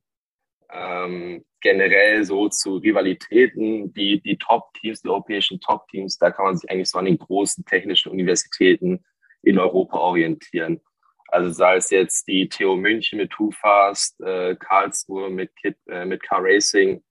Ähm, 0.70 1.46
generell 1.62 2.24
so 2.24 2.50
zu 2.50 2.78
Rivalitäten, 2.78 3.94
die, 3.94 4.22
die 4.22 4.38
Top-Teams, 4.38 5.02
die 5.02 5.10
europäischen 5.10 5.60
Top-Teams, 5.60 6.18
da 6.18 6.32
kann 6.32 6.46
man 6.46 6.58
sich 6.58 6.70
eigentlich 6.70 6.90
so 6.90 6.98
an 6.98 7.06
den 7.06 7.18
großen 7.18 7.66
technischen 7.66 8.12
Universitäten 8.12 9.04
in 9.48 9.60
Europa 9.60 9.98
orientieren. 9.98 10.82
Also 11.30 11.52
sei 11.52 11.76
es 11.76 11.90
jetzt 11.90 12.28
die 12.28 12.48
TU 12.48 12.76
München 12.76 13.18
mit 13.18 13.32
TuFast, 13.32 14.20
äh, 14.22 14.56
Karlsruhe 14.56 15.30
mit, 15.30 15.56
Kit, 15.58 15.78
äh, 15.88 16.06
mit 16.06 16.24
Car 16.24 16.40
Racing, 16.42 17.04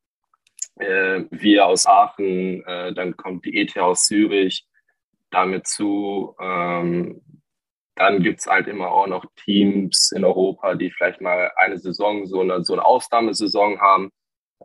äh, 0.77 1.25
wir 1.31 1.67
aus 1.67 1.87
Aachen, 1.87 2.65
äh, 2.65 2.95
dann 2.95 3.17
kommt 3.17 3.45
die 3.45 3.61
ETH 3.61 3.77
aus 3.79 4.07
Zürich 4.07 4.67
damit 5.31 5.67
zu. 5.67 6.35
Ähm, 6.41 7.21
dann 7.95 8.23
gibt 8.23 8.41
es 8.41 8.47
halt 8.47 8.69
immer 8.69 8.89
auch 8.91 9.07
noch 9.07 9.25
Teams 9.45 10.13
in 10.15 10.25
Europa, 10.25 10.75
die 10.75 10.91
vielleicht 10.91 11.21
mal 11.21 11.51
eine 11.57 11.79
Saison, 11.79 12.27
so 12.27 12.41
eine, 12.41 12.63
so 12.65 12.75
eine 12.75 12.85
Ausnahmesaison 12.85 13.81
haben. 13.81 14.11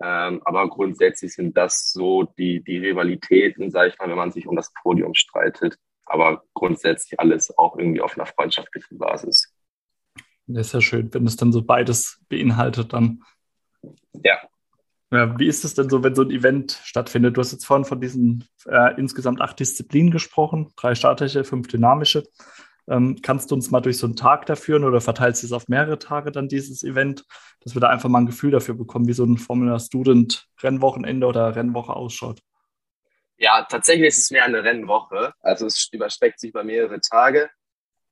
Ähm, 0.01 0.41
aber 0.45 0.69
grundsätzlich 0.69 1.34
sind 1.34 1.57
das 1.57 1.91
so 1.91 2.23
die, 2.23 2.63
die 2.63 2.77
Rivalitäten, 2.77 3.71
sage 3.71 3.89
ich 3.89 3.99
mal, 3.99 4.10
wenn 4.10 4.17
man 4.17 4.31
sich 4.31 4.47
um 4.47 4.55
das 4.55 4.71
Podium 4.81 5.13
streitet 5.13 5.77
aber 6.06 6.44
grundsätzlich 6.54 7.20
alles 7.20 7.58
auch 7.58 7.78
irgendwie 7.78 8.02
auf 8.02 8.18
einer 8.18 8.26
freundschaftlichen 8.26 8.98
Basis. 8.98 9.54
Das 10.48 10.68
ist 10.68 10.74
ja 10.74 10.82
schön, 10.82 11.14
wenn 11.14 11.26
es 11.26 11.36
dann 11.36 11.52
so 11.52 11.62
beides 11.64 12.20
beinhaltet, 12.30 12.94
dann. 12.94 13.24
Ja. 14.24 14.40
ja. 15.12 15.40
Wie 15.40 15.48
ist 15.48 15.64
es 15.64 15.74
denn 15.74 15.90
so, 15.90 16.04
wenn 16.04 16.16
so 16.16 16.24
ein 16.24 16.32
Event 16.32 16.80
stattfindet? 16.84 17.38
Du 17.38 17.42
hast 17.42 17.52
jetzt 17.52 17.66
vorhin 17.66 17.86
von 17.86 18.02
diesen 18.02 18.48
äh, 18.66 19.00
insgesamt 19.00 19.42
acht 19.42 19.60
Disziplinen 19.60 20.12
gesprochen, 20.12 20.72
drei 20.76 20.96
statische, 20.96 21.44
fünf 21.44 21.68
dynamische. 21.68 22.24
Ähm, 22.88 23.20
kannst 23.22 23.52
du 23.52 23.56
uns 23.56 23.72
mal 23.72 23.80
durch 23.80 23.98
so 23.98 24.08
einen 24.08 24.16
Tag 24.16 24.48
da 24.48 24.56
führen 24.56 24.84
oder 24.84 25.02
verteilst 25.02 25.44
du 25.44 25.48
es 25.48 25.54
auf 25.54 25.68
mehrere 25.68 26.00
Tage 26.00 26.32
dann 26.32 26.50
dieses 26.50 26.84
Event, 26.84 27.26
dass 27.62 27.76
wir 27.76 27.80
da 27.80 27.90
einfach 27.90 28.10
mal 28.10 28.20
ein 28.20 28.26
Gefühl 28.26 28.52
dafür 28.52 28.76
bekommen, 28.76 29.08
wie 29.08 29.14
so 29.14 29.24
ein 29.24 29.38
Formula 29.38 29.80
Student 29.80 30.48
Rennwochenende 30.62 31.28
oder 31.28 31.56
Rennwoche 31.56 31.96
ausschaut? 31.96 32.42
Ja, 33.41 33.63
tatsächlich 33.63 34.10
ist 34.10 34.19
es 34.19 34.30
mehr 34.30 34.45
eine 34.45 34.63
Rennwoche. 34.63 35.34
Also 35.39 35.65
es 35.65 35.89
überstreckt 35.91 36.39
sich 36.39 36.51
über 36.51 36.63
mehrere 36.63 37.01
Tage. 37.01 37.49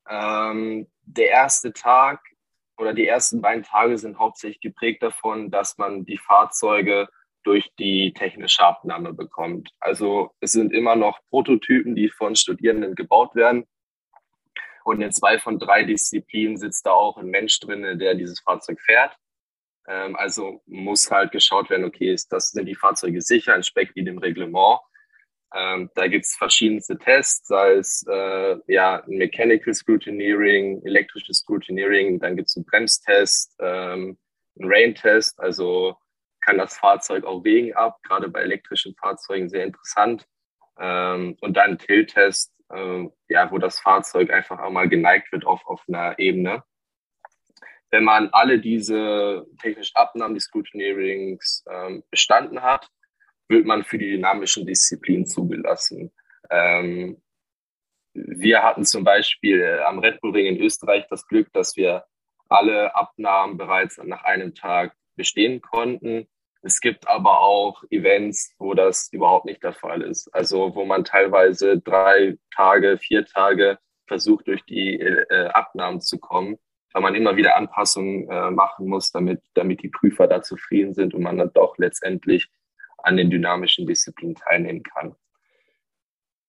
Ähm, 0.10 0.88
der 1.04 1.30
erste 1.30 1.72
Tag 1.72 2.20
oder 2.78 2.96
die 2.96 3.06
ersten 3.06 3.40
beiden 3.40 3.64
Tage 3.64 4.00
sind 4.00 4.18
hauptsächlich 4.18 4.60
geprägt 4.60 5.04
davon, 5.04 5.52
dass 5.52 5.78
man 5.78 6.04
die 6.04 6.18
Fahrzeuge 6.18 7.10
durch 7.44 7.72
die 7.78 8.12
technische 8.12 8.64
Abnahme 8.64 9.14
bekommt. 9.14 9.70
Also 9.80 10.32
es 10.40 10.54
sind 10.54 10.74
immer 10.74 10.96
noch 10.96 11.20
Prototypen, 11.30 11.96
die 11.96 12.10
von 12.10 12.36
Studierenden 12.36 12.96
gebaut 12.96 13.36
werden. 13.36 13.68
Und 14.84 15.00
in 15.00 15.12
zwei 15.12 15.38
von 15.38 15.60
drei 15.60 15.84
Disziplinen 15.84 16.58
sitzt 16.58 16.88
da 16.88 16.92
auch 16.94 17.18
ein 17.18 17.28
Mensch 17.28 17.60
drin, 17.60 18.00
der 18.00 18.16
dieses 18.16 18.40
Fahrzeug 18.40 18.82
fährt. 18.82 19.16
Ähm, 19.88 20.16
also 20.16 20.64
muss 20.66 21.12
halt 21.12 21.32
geschaut 21.32 21.70
werden, 21.70 21.86
okay, 21.86 22.12
ist 22.12 22.34
das, 22.34 22.50
sind 22.50 22.66
die 22.66 22.74
Fahrzeuge 22.74 23.22
sicher, 23.22 23.54
entspricht 23.54 23.96
die 23.96 24.04
dem 24.04 24.18
Reglement. 24.18 24.80
Ähm, 25.56 25.90
da 25.96 26.08
gibt 26.08 26.26
es 26.26 26.36
verschiedenste 26.36 26.98
Tests, 26.98 27.48
sei 27.48 27.74
es 27.74 28.06
äh, 28.08 28.58
ja, 28.68 29.04
Mechanical 29.08 29.74
Scrutineering, 29.74 30.82
elektrisches 30.86 31.40
Scrutineering, 31.40 32.20
dann 32.20 32.36
gibt 32.36 32.50
es 32.50 32.56
einen 32.56 32.66
Bremstest, 32.66 33.56
ähm, 33.60 34.18
einen 34.60 34.72
Rain-Test, 34.72 35.40
also 35.40 35.96
kann 36.42 36.58
das 36.58 36.78
Fahrzeug 36.78 37.26
auch 37.26 37.44
wegen 37.44 37.74
ab, 37.74 37.98
gerade 38.04 38.30
bei 38.30 38.42
elektrischen 38.42 38.96
Fahrzeugen 38.96 39.50
sehr 39.50 39.64
interessant. 39.64 40.26
Ähm, 40.80 41.36
und 41.42 41.58
dann 41.58 41.80
Tilt-Test, 41.80 42.54
äh, 42.72 43.08
ja, 43.28 43.52
wo 43.52 43.58
das 43.58 43.80
Fahrzeug 43.80 44.32
einfach 44.32 44.60
einmal 44.60 44.88
geneigt 44.88 45.32
wird 45.32 45.46
auf, 45.46 45.66
auf 45.66 45.84
einer 45.88 46.18
Ebene. 46.20 46.64
Wenn 47.92 48.04
man 48.04 48.30
alle 48.32 48.60
diese 48.60 49.48
technischen 49.62 49.96
Abnahmen, 49.96 50.36
die 50.36 50.40
Scrutineerings 50.40 51.66
ähm, 51.70 52.04
bestanden 52.12 52.62
hat, 52.62 52.88
wird 53.50 53.66
man 53.66 53.84
für 53.84 53.98
die 53.98 54.12
dynamischen 54.12 54.66
Disziplinen 54.66 55.26
zugelassen. 55.26 56.12
Ähm, 56.50 57.22
wir 58.14 58.64
hatten 58.64 58.86
zum 58.86 59.04
Beispiel 59.04 59.82
am 59.86 60.00
Red 60.00 60.22
Bull 60.22 60.32
Ring 60.32 60.46
in 60.46 60.62
Österreich 60.62 61.06
das 61.10 61.28
Glück, 61.28 61.52
dass 61.54 61.76
wir 61.76 62.06
alle 62.48 62.96
Abnahmen 62.96 63.58
bereits 63.58 63.98
nach 64.04 64.24
einem 64.24 64.56
Tag 64.56 64.96
bestehen 65.16 65.62
konnten. 65.62 66.28
Es 66.62 66.82
gibt 66.82 67.08
aber 67.08 67.40
auch 67.40 67.84
Events, 67.90 68.54
wo 68.58 68.74
das 68.74 69.10
überhaupt 69.14 69.46
nicht 69.46 69.64
der 69.64 69.74
Fall 69.74 70.02
ist. 70.02 70.34
Also 70.34 70.76
wo 70.76 70.86
man 70.86 71.06
teilweise 71.06 71.80
drei 71.80 72.38
Tage, 72.54 72.98
vier 72.98 73.26
Tage 73.26 73.78
versucht, 74.08 74.48
durch 74.48 74.64
die 74.66 75.00
äh, 75.00 75.48
Abnahmen 75.50 76.02
zu 76.02 76.20
kommen, 76.20 76.58
weil 76.92 77.02
man 77.02 77.16
immer 77.16 77.38
wieder 77.38 77.56
Anpassungen 77.56 78.30
äh, 78.30 78.52
machen 78.52 78.88
muss, 78.88 79.12
damit, 79.12 79.42
damit 79.54 79.84
die 79.84 79.90
Prüfer 79.90 80.28
da 80.28 80.42
zufrieden 80.42 80.94
sind 80.94 81.14
und 81.14 81.22
man 81.22 81.38
dann 81.38 81.54
doch 81.54 81.78
letztendlich 81.78 82.50
an 83.04 83.18
den 83.18 83.30
dynamischen 83.30 83.88
Disziplinen 83.88 84.36
teilnehmen 84.36 84.84
kann. 84.84 85.16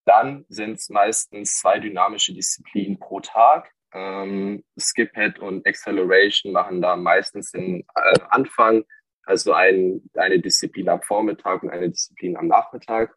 Dann 0.05 0.45
sind 0.49 0.75
es 0.79 0.89
meistens 0.89 1.59
zwei 1.59 1.79
dynamische 1.79 2.35
Disziplinen 2.35 2.99
pro 2.99 3.21
Tag. 3.21 3.73
Ähm, 3.93 4.65
Skip 4.79 5.13
und 5.41 5.67
Acceleration 5.67 6.53
machen 6.53 6.81
da 6.81 6.97
meistens 6.97 7.51
den 7.51 7.81
äh, 7.95 8.19
Anfang, 8.31 8.85
also 9.25 9.53
ein, 9.53 10.03
eine 10.15 10.41
Disziplin 10.41 10.89
am 10.89 11.03
Vormittag 11.03 11.63
und 11.63 11.71
eine 11.71 11.91
Disziplin 11.91 12.37
am 12.37 12.47
Nachmittag. 12.49 13.17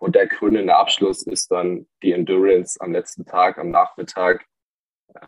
Und 0.00 0.14
der 0.14 0.28
krönende 0.28 0.76
Abschluss 0.76 1.26
ist 1.26 1.50
dann 1.50 1.86
die 2.02 2.12
Endurance 2.12 2.80
am 2.80 2.92
letzten 2.92 3.24
Tag, 3.24 3.58
am 3.58 3.70
Nachmittag, 3.70 4.44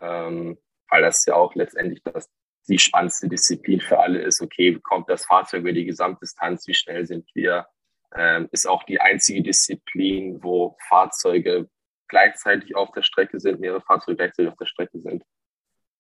ähm, 0.01 0.59
weil 0.91 1.03
das 1.03 1.25
ja 1.27 1.35
auch 1.35 1.55
letztendlich 1.55 2.03
das, 2.03 2.31
die 2.69 2.79
spannendste 2.79 3.29
Disziplin 3.29 3.81
für 3.81 3.99
alle 3.99 4.21
ist. 4.21 4.41
Okay, 4.41 4.79
kommt 4.81 5.09
das 5.09 5.25
Fahrzeug 5.25 5.61
über 5.61 5.73
die 5.73 5.87
Gesamtdistanz, 5.87 6.67
wie 6.67 6.75
schnell 6.75 7.07
sind 7.07 7.29
wir? 7.35 7.67
Ähm, 8.15 8.49
ist 8.53 8.67
auch 8.67 8.85
die 8.85 9.01
einzige 9.01 9.43
Disziplin, 9.43 10.43
wo 10.43 10.77
Fahrzeuge 10.89 11.69
gleichzeitig 12.09 12.75
auf 12.75 12.91
der 12.93 13.03
Strecke 13.03 13.39
sind, 13.41 13.61
mehrere 13.61 13.83
Fahrzeuge 13.83 14.17
gleichzeitig 14.17 14.51
auf 14.51 14.59
der 14.59 14.67
Strecke 14.67 14.99
sind. 15.01 15.25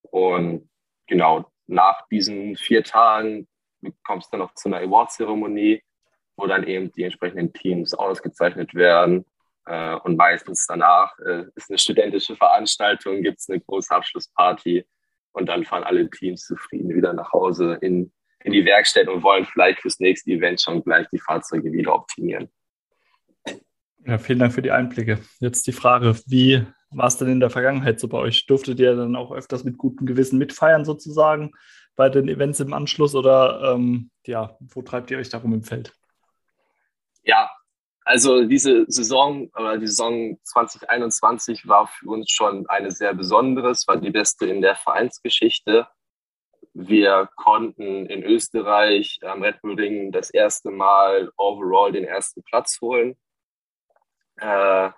Und 0.03 0.71
genau, 1.07 1.51
nach 1.67 2.07
diesen 2.09 2.57
vier 2.57 2.83
Tagen 2.83 3.47
kommt 4.05 4.25
es 4.25 4.31
dann 4.31 4.41
noch 4.41 4.55
zu 4.55 4.69
einer 4.69 4.79
Award-Zeremonie, 4.79 5.83
wo 6.37 6.47
dann 6.47 6.65
eben 6.65 6.93
die 6.93 7.03
entsprechenden 7.03 7.53
Teams 7.53 7.95
ausgezeichnet 7.95 8.75
werden. 8.75 9.27
Äh, 9.67 9.97
und 9.97 10.17
meistens 10.17 10.67
danach 10.67 11.19
äh, 11.19 11.45
ist 11.55 11.71
eine 11.71 11.79
studentische 11.79 12.37
Veranstaltung, 12.37 13.23
gibt 13.23 13.39
es 13.39 13.51
eine 13.51 13.61
große 13.61 13.95
Abschlussparty 13.95 14.87
und 15.33 15.47
dann 15.47 15.65
fahren 15.65 15.85
alle 15.85 16.09
Teams 16.11 16.45
zufrieden 16.45 16.95
wieder 16.95 17.13
nach 17.13 17.33
Hause 17.33 17.79
in, 17.81 18.13
in 18.41 18.53
die 18.53 18.65
Werkstätten 18.65 19.13
und 19.13 19.23
wollen 19.23 19.45
vielleicht 19.45 19.81
fürs 19.81 20.01
nächste 20.01 20.31
Event 20.31 20.61
schon 20.61 20.83
gleich 20.83 21.07
die 21.13 21.19
Fahrzeuge 21.19 21.73
wieder 21.73 21.95
optimieren. 21.95 22.49
Ja, 24.07 24.19
vielen 24.19 24.39
Dank 24.39 24.53
für 24.53 24.63
die 24.63 24.71
Einblicke. 24.71 25.19
Jetzt 25.41 25.67
die 25.67 25.73
Frage, 25.73 26.17
wie 26.27 26.65
war 26.91 27.09
es 27.09 27.19
denn 27.19 27.29
in 27.29 27.41
der 27.41 27.51
Vergangenheit 27.51 28.01
so 28.01 28.09
bei 28.09 28.19
euch? 28.19 28.47
Durftet 28.47 28.81
ihr 28.81 28.95
dann 28.95 29.17
auch 29.17 29.33
öfters 29.33 29.65
mit 29.65 29.77
gutem 29.77 30.07
Gewissen 30.07 30.39
mitfeiern 30.39 30.85
sozusagen 30.85 31.53
bei 31.95 32.09
den 32.09 32.29
Events 32.29 32.61
im 32.61 32.73
Anschluss 32.73 33.15
oder 33.15 33.75
ähm, 33.75 34.11
ja, 34.25 34.57
wo 34.61 34.83
treibt 34.83 35.11
ihr 35.11 35.19
euch 35.19 35.29
darum 35.29 35.53
im 35.53 35.63
Feld? 35.63 35.93
Ja, 37.25 37.51
also 38.09 38.47
diese 38.47 38.87
Saison 38.89 39.51
oder 39.55 39.77
die 39.77 39.87
Saison 39.87 40.39
2021 40.43 41.69
war 41.69 41.89
für 41.89 42.09
uns 42.09 42.31
schon 42.31 42.67
eine 42.69 42.91
sehr 42.91 43.13
besondere. 43.13 43.69
Es 43.69 43.87
war 43.87 43.99
die 43.99 44.11
beste 44.11 44.47
in 44.47 44.63
der 44.63 44.77
Vereinsgeschichte. 44.77 45.87
Wir 46.73 47.29
konnten 47.37 48.07
in 48.07 48.23
Österreich 48.23 49.19
am 49.23 49.43
Red 49.43 49.61
Bull 49.61 49.75
Ring 49.75 50.11
das 50.11 50.31
erste 50.31 50.71
Mal 50.71 51.31
overall 51.37 51.93
den 51.93 52.05
ersten 52.05 52.43
Platz 52.45 52.81
holen. 52.81 53.15
Äh, 54.37 54.91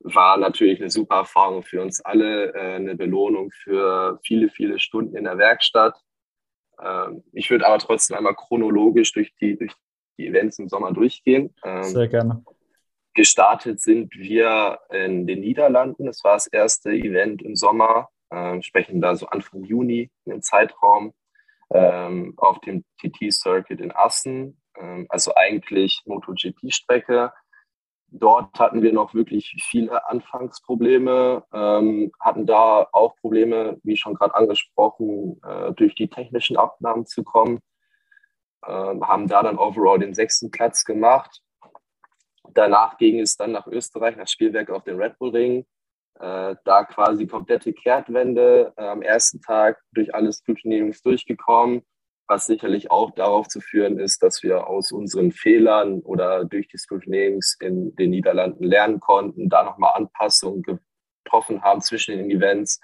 war 0.00 0.36
natürlich 0.38 0.80
eine 0.80 0.90
super 0.90 1.16
Erfahrung 1.16 1.62
für 1.62 1.82
uns 1.82 2.00
alle, 2.00 2.54
äh, 2.54 2.76
eine 2.76 2.94
Belohnung 2.94 3.50
für 3.50 4.18
viele, 4.24 4.48
viele 4.48 4.78
Stunden 4.78 5.14
in 5.14 5.24
der 5.24 5.36
Werkstatt. 5.36 6.00
Äh, 6.78 7.10
ich 7.32 7.50
würde 7.50 7.66
aber 7.66 7.78
trotzdem 7.80 8.16
einmal 8.16 8.34
chronologisch 8.34 9.12
durch 9.12 9.34
die, 9.36 9.58
durch 9.58 9.74
die 10.18 10.26
Events 10.26 10.58
im 10.58 10.68
Sommer 10.68 10.92
durchgehen. 10.92 11.54
Ähm, 11.64 11.84
Sehr 11.84 12.08
gerne. 12.08 12.44
Gestartet 13.14 13.80
sind 13.80 14.14
wir 14.14 14.78
in 14.90 15.26
den 15.26 15.40
Niederlanden. 15.40 16.06
Das 16.06 16.24
war 16.24 16.34
das 16.34 16.46
erste 16.46 16.90
Event 16.90 17.42
im 17.42 17.54
Sommer, 17.54 18.08
äh, 18.30 18.60
sprechen 18.62 19.00
da 19.00 19.14
so 19.14 19.26
Anfang 19.26 19.62
Juni 19.64 20.10
in 20.24 20.32
den 20.32 20.42
Zeitraum, 20.42 21.12
ähm, 21.72 22.34
auf 22.36 22.60
dem 22.60 22.84
TT-Circuit 23.00 23.80
in 23.80 23.92
Assen, 23.92 24.60
ähm, 24.76 25.06
also 25.08 25.32
eigentlich 25.34 26.02
MotoGP-Strecke 26.06 27.32
Dort 28.16 28.60
hatten 28.60 28.80
wir 28.80 28.92
noch 28.92 29.12
wirklich 29.12 29.56
viele 29.68 30.08
Anfangsprobleme, 30.08 31.42
ähm, 31.52 32.12
hatten 32.20 32.46
da 32.46 32.86
auch 32.92 33.16
Probleme, 33.16 33.80
wie 33.82 33.96
schon 33.96 34.14
gerade 34.14 34.36
angesprochen, 34.36 35.40
äh, 35.42 35.72
durch 35.72 35.96
die 35.96 36.06
technischen 36.06 36.56
Abnahmen 36.56 37.06
zu 37.06 37.24
kommen, 37.24 37.58
ähm, 38.66 39.06
haben 39.06 39.28
da 39.28 39.42
dann 39.42 39.58
overall 39.58 39.98
den 39.98 40.14
sechsten 40.14 40.50
Platz 40.50 40.84
gemacht. 40.84 41.42
Danach 42.52 42.98
ging 42.98 43.20
es 43.20 43.36
dann 43.36 43.52
nach 43.52 43.66
Österreich, 43.66 44.16
nach 44.16 44.28
Spielwerk 44.28 44.70
auf 44.70 44.84
den 44.84 45.00
Red 45.00 45.18
Bull 45.18 45.30
Ring. 45.30 45.66
Äh, 46.20 46.54
da 46.64 46.84
quasi 46.84 47.26
komplette 47.26 47.72
Kehrtwende 47.72 48.72
äh, 48.76 48.84
am 48.84 49.02
ersten 49.02 49.40
Tag 49.40 49.80
durch 49.92 50.14
alle 50.14 50.32
Scrutinierings 50.32 51.02
durchgekommen 51.02 51.82
was 52.26 52.46
sicherlich 52.46 52.90
auch 52.90 53.10
darauf 53.10 53.48
zu 53.48 53.60
führen 53.60 53.98
ist, 53.98 54.22
dass 54.22 54.42
wir 54.42 54.66
aus 54.66 54.92
unseren 54.92 55.32
Fehlern 55.32 56.00
oder 56.00 56.44
durch 56.44 56.68
die 56.68 56.78
Scrutinings 56.78 57.56
in 57.60 57.94
den 57.96 58.10
Niederlanden 58.10 58.64
lernen 58.64 59.00
konnten, 59.00 59.48
da 59.48 59.64
nochmal 59.64 59.92
Anpassungen 59.94 60.62
getroffen 60.62 61.62
haben 61.62 61.80
zwischen 61.82 62.16
den 62.16 62.30
Events, 62.30 62.80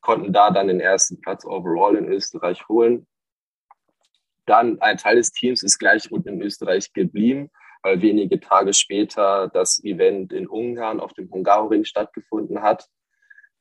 konnten 0.00 0.32
da 0.32 0.50
dann 0.50 0.68
den 0.68 0.80
ersten 0.80 1.20
Platz 1.20 1.44
overall 1.44 1.96
in 1.96 2.06
Österreich 2.06 2.68
holen. 2.68 3.06
Dann 4.50 4.80
ein 4.80 4.98
Teil 4.98 5.16
des 5.16 5.30
Teams 5.30 5.62
ist 5.62 5.78
gleich 5.78 6.10
unten 6.10 6.28
in 6.28 6.42
Österreich 6.42 6.92
geblieben, 6.92 7.50
weil 7.82 8.02
wenige 8.02 8.40
Tage 8.40 8.74
später 8.74 9.48
das 9.48 9.82
Event 9.84 10.32
in 10.32 10.48
Ungarn 10.48 11.00
auf 11.00 11.12
dem 11.12 11.30
Hungaroring 11.30 11.84
stattgefunden 11.84 12.60
hat 12.62 12.88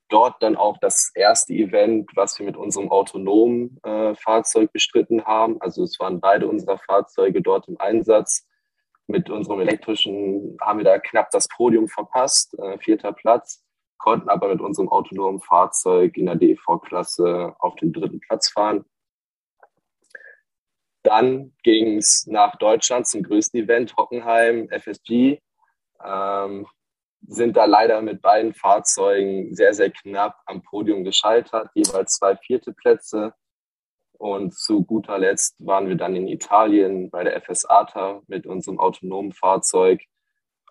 dort 0.10 0.41
dann 0.41 0.56
auch 0.56 0.78
das 0.80 1.12
erste 1.15 1.54
Event, 1.54 2.10
was 2.15 2.38
wir 2.39 2.45
mit 2.45 2.58
unserem 2.58 2.91
autonomen 2.91 3.80
äh, 3.84 4.15
Fahrzeug 4.15 4.73
bestritten 4.73 5.23
haben. 5.25 5.62
Also 5.62 5.84
es 5.84 5.99
waren 5.99 6.19
beide 6.19 6.47
unserer 6.47 6.80
Fahrzeuge 6.80 7.41
dort 7.41 7.67
im 7.67 7.80
Einsatz. 7.80 8.45
Mit 9.08 9.30
unserem 9.30 9.62
elektrischen 9.62 10.58
haben 10.62 10.80
wir 10.80 10.86
da 10.86 10.99
knapp 10.99 11.32
das 11.32 11.47
Podium 11.47 11.88
verpasst, 11.88 12.58
äh, 12.60 12.78
vierter 12.80 13.13
Platz, 13.13 13.63
konnten 13.97 14.30
aber 14.30 14.49
mit 14.49 14.62
unserem 14.62 14.89
autonomen 14.89 15.41
Fahrzeug 15.41 16.17
in 16.17 16.25
der 16.25 16.36
DV-Klasse 16.36 17.56
auf 17.60 17.75
den 17.75 17.93
dritten 17.93 18.19
Platz 18.19 18.52
fahren. 18.52 18.86
Dann 21.03 21.53
ging 21.63 21.97
es 21.97 22.25
nach 22.27 22.57
Deutschland 22.57 23.07
zum 23.07 23.23
größten 23.23 23.62
Event, 23.62 23.95
Hockenheim, 23.97 24.69
FSG. 24.69 25.39
Ähm, 26.03 26.67
sind 27.27 27.57
da 27.57 27.65
leider 27.65 28.01
mit 28.01 28.21
beiden 28.21 28.53
Fahrzeugen 28.53 29.53
sehr, 29.53 29.73
sehr 29.73 29.91
knapp 29.91 30.39
am 30.45 30.62
Podium 30.62 31.03
gescheitert, 31.03 31.69
jeweils 31.73 32.13
zwei 32.13 32.35
vierte 32.38 32.73
Plätze. 32.73 33.33
Und 34.13 34.53
zu 34.53 34.83
guter 34.83 35.17
Letzt 35.17 35.55
waren 35.59 35.88
wir 35.88 35.95
dann 35.95 36.15
in 36.15 36.27
Italien 36.27 37.09
bei 37.09 37.23
der 37.23 37.38
FS 37.38 37.65
ATA 37.65 38.21
mit 38.27 38.45
unserem 38.45 38.79
autonomen 38.79 39.31
Fahrzeug, 39.31 40.01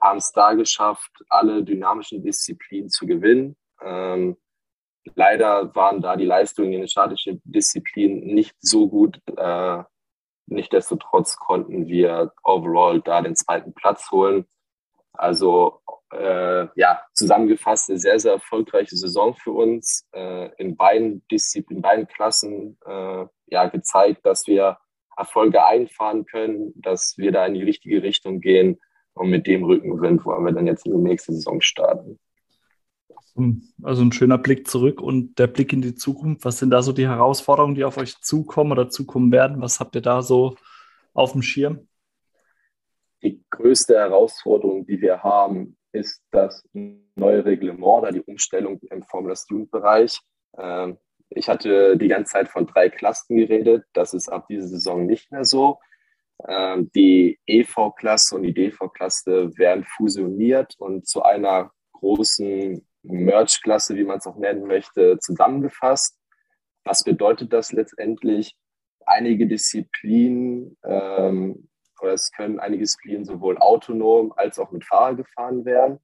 haben 0.02 0.18
es 0.18 0.32
da 0.32 0.52
geschafft, 0.52 1.10
alle 1.30 1.64
dynamischen 1.64 2.22
Disziplinen 2.22 2.90
zu 2.90 3.06
gewinnen. 3.06 3.56
Ähm, 3.82 4.36
leider 5.14 5.74
waren 5.74 6.02
da 6.02 6.16
die 6.16 6.26
Leistungen 6.26 6.72
in 6.72 6.80
den 6.80 6.88
statischen 6.88 7.40
Disziplinen 7.44 8.20
nicht 8.20 8.54
so 8.60 8.88
gut. 8.88 9.20
Äh, 9.36 9.82
Nichtsdestotrotz 10.50 11.36
konnten 11.36 11.86
wir 11.86 12.32
overall 12.42 13.00
da 13.00 13.20
den 13.20 13.36
zweiten 13.36 13.74
Platz 13.74 14.10
holen. 14.10 14.46
Also 15.12 15.80
äh, 16.12 16.68
ja, 16.74 17.00
zusammengefasst 17.12 17.90
eine 17.90 17.98
sehr, 17.98 18.18
sehr 18.18 18.32
erfolgreiche 18.32 18.96
Saison 18.96 19.34
für 19.34 19.52
uns. 19.52 20.08
Äh, 20.12 20.50
in 20.56 20.76
beiden 20.76 21.26
Disziplinen, 21.28 21.78
in 21.78 21.82
beiden 21.82 22.06
Klassen 22.08 22.78
äh, 22.86 23.26
ja, 23.46 23.68
gezeigt, 23.68 24.24
dass 24.24 24.46
wir 24.46 24.78
Erfolge 25.16 25.64
einfahren 25.64 26.24
können, 26.24 26.72
dass 26.76 27.14
wir 27.18 27.32
da 27.32 27.44
in 27.46 27.54
die 27.54 27.64
richtige 27.64 28.02
Richtung 28.02 28.40
gehen. 28.40 28.78
Und 29.14 29.30
mit 29.30 29.46
dem 29.46 29.64
Rückenwind 29.64 30.24
wollen 30.24 30.44
wir 30.44 30.52
dann 30.52 30.66
jetzt 30.66 30.86
in 30.86 30.92
die 30.92 31.08
nächste 31.08 31.32
Saison 31.32 31.60
starten. 31.60 32.20
Also 33.82 34.02
ein 34.02 34.12
schöner 34.12 34.38
Blick 34.38 34.68
zurück 34.68 35.00
und 35.00 35.38
der 35.38 35.46
Blick 35.46 35.72
in 35.72 35.82
die 35.82 35.94
Zukunft. 35.94 36.44
Was 36.44 36.58
sind 36.58 36.70
da 36.70 36.82
so 36.82 36.92
die 36.92 37.08
Herausforderungen, 37.08 37.74
die 37.74 37.84
auf 37.84 37.96
euch 37.96 38.20
zukommen 38.20 38.72
oder 38.72 38.88
zukommen 38.88 39.32
werden? 39.32 39.60
Was 39.60 39.80
habt 39.80 39.94
ihr 39.94 40.02
da 40.02 40.22
so 40.22 40.56
auf 41.14 41.32
dem 41.32 41.42
Schirm? 41.42 41.88
Die 43.22 43.42
größte 43.50 43.96
Herausforderung, 43.96 44.86
die 44.86 45.00
wir 45.00 45.22
haben, 45.22 45.76
ist 45.92 46.22
das 46.30 46.64
neue 46.72 47.44
Reglement 47.44 47.82
oder 47.82 48.12
die 48.12 48.22
Umstellung 48.22 48.78
im 48.90 49.02
Formula 49.02 49.34
Student 49.34 49.70
Bereich. 49.70 50.20
Ähm, 50.56 50.98
ich 51.30 51.48
hatte 51.48 51.96
die 51.96 52.08
ganze 52.08 52.32
Zeit 52.32 52.48
von 52.48 52.66
drei 52.66 52.88
Klassen 52.88 53.36
geredet. 53.36 53.84
Das 53.92 54.14
ist 54.14 54.28
ab 54.28 54.46
dieser 54.48 54.68
Saison 54.68 55.06
nicht 55.06 55.30
mehr 55.30 55.44
so. 55.44 55.78
Ähm, 56.46 56.90
die 56.94 57.38
EV-Klasse 57.46 58.36
und 58.36 58.44
die 58.44 58.54
DV-Klasse 58.54 59.56
werden 59.58 59.84
fusioniert 59.84 60.74
und 60.78 61.06
zu 61.06 61.22
einer 61.22 61.72
großen 61.92 62.87
Merch-Klasse, 63.08 63.96
wie 63.96 64.04
man 64.04 64.18
es 64.18 64.26
auch 64.26 64.36
nennen 64.36 64.66
möchte, 64.66 65.18
zusammengefasst. 65.18 66.18
Was 66.84 67.04
bedeutet 67.04 67.52
das 67.52 67.72
letztendlich? 67.72 68.56
Einige 69.04 69.46
Disziplinen 69.46 70.76
ähm, 70.84 71.68
oder 72.00 72.12
es 72.12 72.30
können 72.30 72.60
einige 72.60 72.82
Disziplinen 72.82 73.24
sowohl 73.24 73.58
autonom 73.58 74.32
als 74.36 74.58
auch 74.58 74.70
mit 74.70 74.84
Fahrer 74.84 75.16
gefahren 75.16 75.64
werden. 75.64 75.98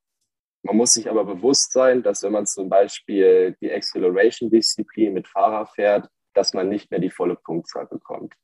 Man 0.63 0.77
muss 0.77 0.95
sich 0.95 1.11
aber 1.11 1.25
bewusst 1.25 1.73
sein, 1.73 2.03
dass 2.03 2.23
wenn 2.23 2.33
man 2.33 2.47
zum 2.47 2.69
Beispiel 2.69 3.57
die 3.61 3.71
Acceleration-Disziplin 3.71 5.13
mit 5.13 5.29
Fahrer 5.29 5.67
fährt, 5.67 6.09
dass 6.33 6.55
man 6.55 6.69
nicht 6.69 6.91
mehr 6.91 7.01
die 7.01 7.11
volle 7.11 7.37
Punktzahl 7.37 7.87
bekommt. 7.87 8.35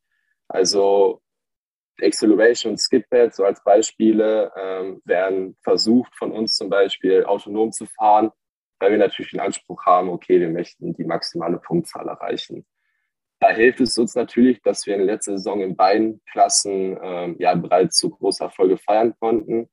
Also 0.46 1.22
Acceleration 2.00 2.72
und 2.72 2.78
Skidpad, 2.78 3.34
so 3.34 3.44
als 3.44 3.62
Beispiele, 3.64 4.52
ähm, 4.56 5.00
werden 5.04 5.56
versucht 5.62 6.14
von 6.16 6.32
uns 6.32 6.56
zum 6.56 6.68
Beispiel 6.68 7.24
autonom 7.24 7.72
zu 7.72 7.86
fahren, 7.86 8.30
weil 8.80 8.90
wir 8.90 8.98
natürlich 8.98 9.30
den 9.30 9.40
Anspruch 9.40 9.84
haben, 9.86 10.08
okay, 10.08 10.40
wir 10.40 10.50
möchten 10.50 10.94
die 10.94 11.04
maximale 11.04 11.58
Punktzahl 11.58 12.08
erreichen. 12.08 12.66
Da 13.38 13.50
hilft 13.50 13.80
es 13.80 13.96
uns 13.96 14.14
natürlich, 14.14 14.60
dass 14.62 14.86
wir 14.86 14.94
in 14.94 15.06
der 15.06 15.14
letzten 15.14 15.36
Saison 15.38 15.60
in 15.60 15.76
beiden 15.76 16.20
Klassen 16.30 16.98
ähm, 17.02 17.36
ja 17.38 17.54
bereits 17.54 17.98
so 17.98 18.10
große 18.10 18.44
Erfolge 18.44 18.76
feiern 18.76 19.14
konnten. 19.18 19.70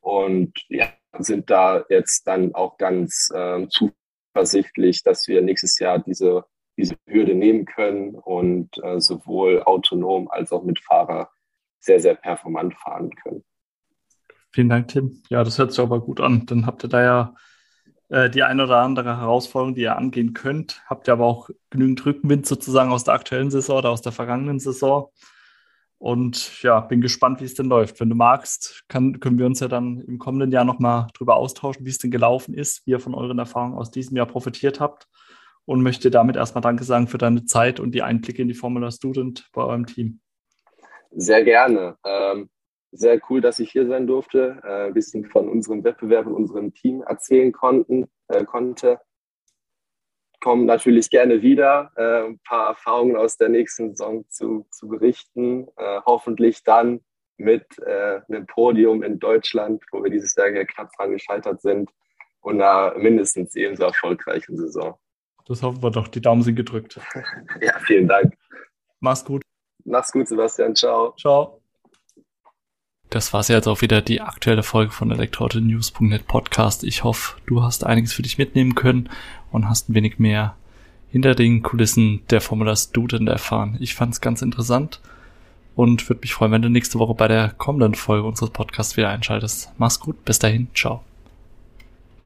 Und 0.00 0.52
ja, 0.68 0.88
sind 1.18 1.50
da 1.50 1.84
jetzt 1.88 2.26
dann 2.26 2.54
auch 2.54 2.78
ganz 2.78 3.30
ähm, 3.34 3.68
zuversichtlich, 3.70 5.02
dass 5.02 5.28
wir 5.28 5.42
nächstes 5.42 5.78
Jahr 5.78 5.98
diese 5.98 6.44
diese 6.78 6.96
Hürde 7.06 7.34
nehmen 7.34 7.66
können 7.66 8.14
und 8.14 8.70
äh, 8.82 9.00
sowohl 9.00 9.62
autonom 9.64 10.30
als 10.30 10.52
auch 10.52 10.62
mit 10.62 10.78
Fahrer 10.78 11.28
sehr, 11.80 12.00
sehr 12.00 12.14
performant 12.14 12.74
fahren 12.74 13.10
können. 13.16 13.44
Vielen 14.52 14.68
Dank, 14.68 14.88
Tim. 14.88 15.22
Ja, 15.28 15.44
das 15.44 15.58
hört 15.58 15.72
sich 15.72 15.80
aber 15.80 16.00
gut 16.00 16.20
an. 16.20 16.46
Dann 16.46 16.66
habt 16.66 16.84
ihr 16.84 16.88
da 16.88 17.02
ja 17.02 17.34
äh, 18.08 18.30
die 18.30 18.42
eine 18.42 18.64
oder 18.64 18.78
andere 18.78 19.18
Herausforderung, 19.18 19.74
die 19.74 19.82
ihr 19.82 19.96
angehen 19.96 20.34
könnt. 20.34 20.82
Habt 20.86 21.08
ihr 21.08 21.12
aber 21.12 21.26
auch 21.26 21.50
genügend 21.70 22.04
Rückenwind 22.04 22.46
sozusagen 22.46 22.92
aus 22.92 23.04
der 23.04 23.14
aktuellen 23.14 23.50
Saison 23.50 23.78
oder 23.78 23.90
aus 23.90 24.02
der 24.02 24.12
vergangenen 24.12 24.58
Saison. 24.58 25.10
Und 25.98 26.62
ja, 26.62 26.78
bin 26.80 27.00
gespannt, 27.00 27.40
wie 27.40 27.44
es 27.44 27.54
denn 27.54 27.66
läuft. 27.66 27.98
Wenn 27.98 28.08
du 28.08 28.14
magst, 28.14 28.84
kann, 28.88 29.18
können 29.18 29.38
wir 29.38 29.46
uns 29.46 29.60
ja 29.60 29.66
dann 29.66 30.00
im 30.02 30.18
kommenden 30.18 30.52
Jahr 30.52 30.64
nochmal 30.64 31.08
drüber 31.12 31.34
austauschen, 31.34 31.84
wie 31.84 31.90
es 31.90 31.98
denn 31.98 32.12
gelaufen 32.12 32.54
ist, 32.54 32.86
wie 32.86 32.92
ihr 32.92 33.00
von 33.00 33.14
euren 33.14 33.38
Erfahrungen 33.38 33.76
aus 33.76 33.90
diesem 33.90 34.16
Jahr 34.16 34.26
profitiert 34.26 34.78
habt 34.78 35.08
und 35.64 35.82
möchte 35.82 36.10
damit 36.10 36.36
erstmal 36.36 36.62
Danke 36.62 36.84
sagen 36.84 37.08
für 37.08 37.18
deine 37.18 37.44
Zeit 37.44 37.80
und 37.80 37.92
die 37.92 38.02
Einblicke 38.02 38.42
in 38.42 38.48
die 38.48 38.54
Formula 38.54 38.92
Student 38.92 39.48
bei 39.52 39.62
eurem 39.62 39.86
Team. 39.86 40.20
Sehr 41.10 41.42
gerne. 41.42 41.96
Ähm, 42.04 42.48
sehr 42.90 43.20
cool, 43.28 43.40
dass 43.40 43.58
ich 43.58 43.70
hier 43.70 43.86
sein 43.86 44.06
durfte, 44.06 44.60
äh, 44.64 44.86
ein 44.86 44.94
bisschen 44.94 45.24
von 45.26 45.48
unserem 45.48 45.84
Wettbewerb 45.84 46.26
und 46.26 46.34
unserem 46.34 46.72
Team 46.74 47.02
erzählen 47.02 47.52
konnten, 47.52 48.06
äh, 48.28 48.44
konnte. 48.44 49.00
Kommen 50.40 50.66
natürlich 50.66 51.10
gerne 51.10 51.42
wieder, 51.42 51.90
äh, 51.96 52.28
ein 52.28 52.38
paar 52.40 52.68
Erfahrungen 52.68 53.16
aus 53.16 53.36
der 53.36 53.48
nächsten 53.48 53.90
Saison 53.90 54.24
zu, 54.28 54.66
zu 54.70 54.88
berichten. 54.88 55.66
Äh, 55.76 56.00
hoffentlich 56.06 56.62
dann 56.62 57.00
mit 57.36 57.66
äh, 57.80 58.20
einem 58.28 58.46
Podium 58.46 59.02
in 59.02 59.18
Deutschland, 59.18 59.82
wo 59.92 60.02
wir 60.02 60.10
dieses 60.10 60.34
Jahr 60.34 60.50
knapp 60.50 60.90
dran 60.96 61.12
gescheitert 61.12 61.60
sind 61.60 61.90
und 62.40 62.60
einer 62.60 62.96
mindestens 62.98 63.54
ebenso 63.54 63.84
erfolgreichen 63.84 64.56
Saison. 64.56 64.98
Das 65.46 65.62
hoffen 65.62 65.82
wir 65.82 65.90
doch. 65.90 66.08
Die 66.08 66.20
Daumen 66.20 66.42
sind 66.42 66.56
gedrückt. 66.56 67.00
Ja, 67.60 67.78
vielen 67.80 68.06
Dank. 68.06 68.34
Mach's 69.00 69.24
gut. 69.24 69.42
Mach's 69.84 70.12
gut, 70.12 70.28
Sebastian. 70.28 70.74
Ciao. 70.74 71.14
Ciao. 71.18 71.60
Das 73.10 73.32
war's 73.32 73.48
jetzt 73.48 73.66
auch 73.66 73.80
wieder 73.80 74.02
die 74.02 74.20
aktuelle 74.20 74.62
Folge 74.62 74.92
von 74.92 75.10
elektroautonews.net 75.10 76.26
Podcast. 76.26 76.84
Ich 76.84 77.04
hoffe, 77.04 77.36
du 77.46 77.62
hast 77.62 77.86
einiges 77.86 78.12
für 78.12 78.22
dich 78.22 78.36
mitnehmen 78.36 78.74
können 78.74 79.08
und 79.50 79.68
hast 79.68 79.88
ein 79.88 79.94
wenig 79.94 80.18
mehr 80.18 80.56
hinter 81.10 81.34
den 81.34 81.62
Kulissen 81.62 82.20
der 82.28 82.42
Formula 82.42 82.76
Student 82.76 83.28
erfahren. 83.28 83.78
Ich 83.80 83.94
fand's 83.94 84.20
ganz 84.20 84.42
interessant 84.42 85.00
und 85.74 86.06
würde 86.10 86.20
mich 86.20 86.34
freuen, 86.34 86.52
wenn 86.52 86.62
du 86.62 86.68
nächste 86.68 86.98
Woche 86.98 87.14
bei 87.14 87.28
der 87.28 87.50
kommenden 87.50 87.94
Folge 87.94 88.28
unseres 88.28 88.50
Podcasts 88.50 88.98
wieder 88.98 89.08
einschaltest. 89.08 89.70
Mach's 89.78 90.00
gut, 90.00 90.24
bis 90.26 90.38
dahin, 90.38 90.68
ciao. 90.74 91.07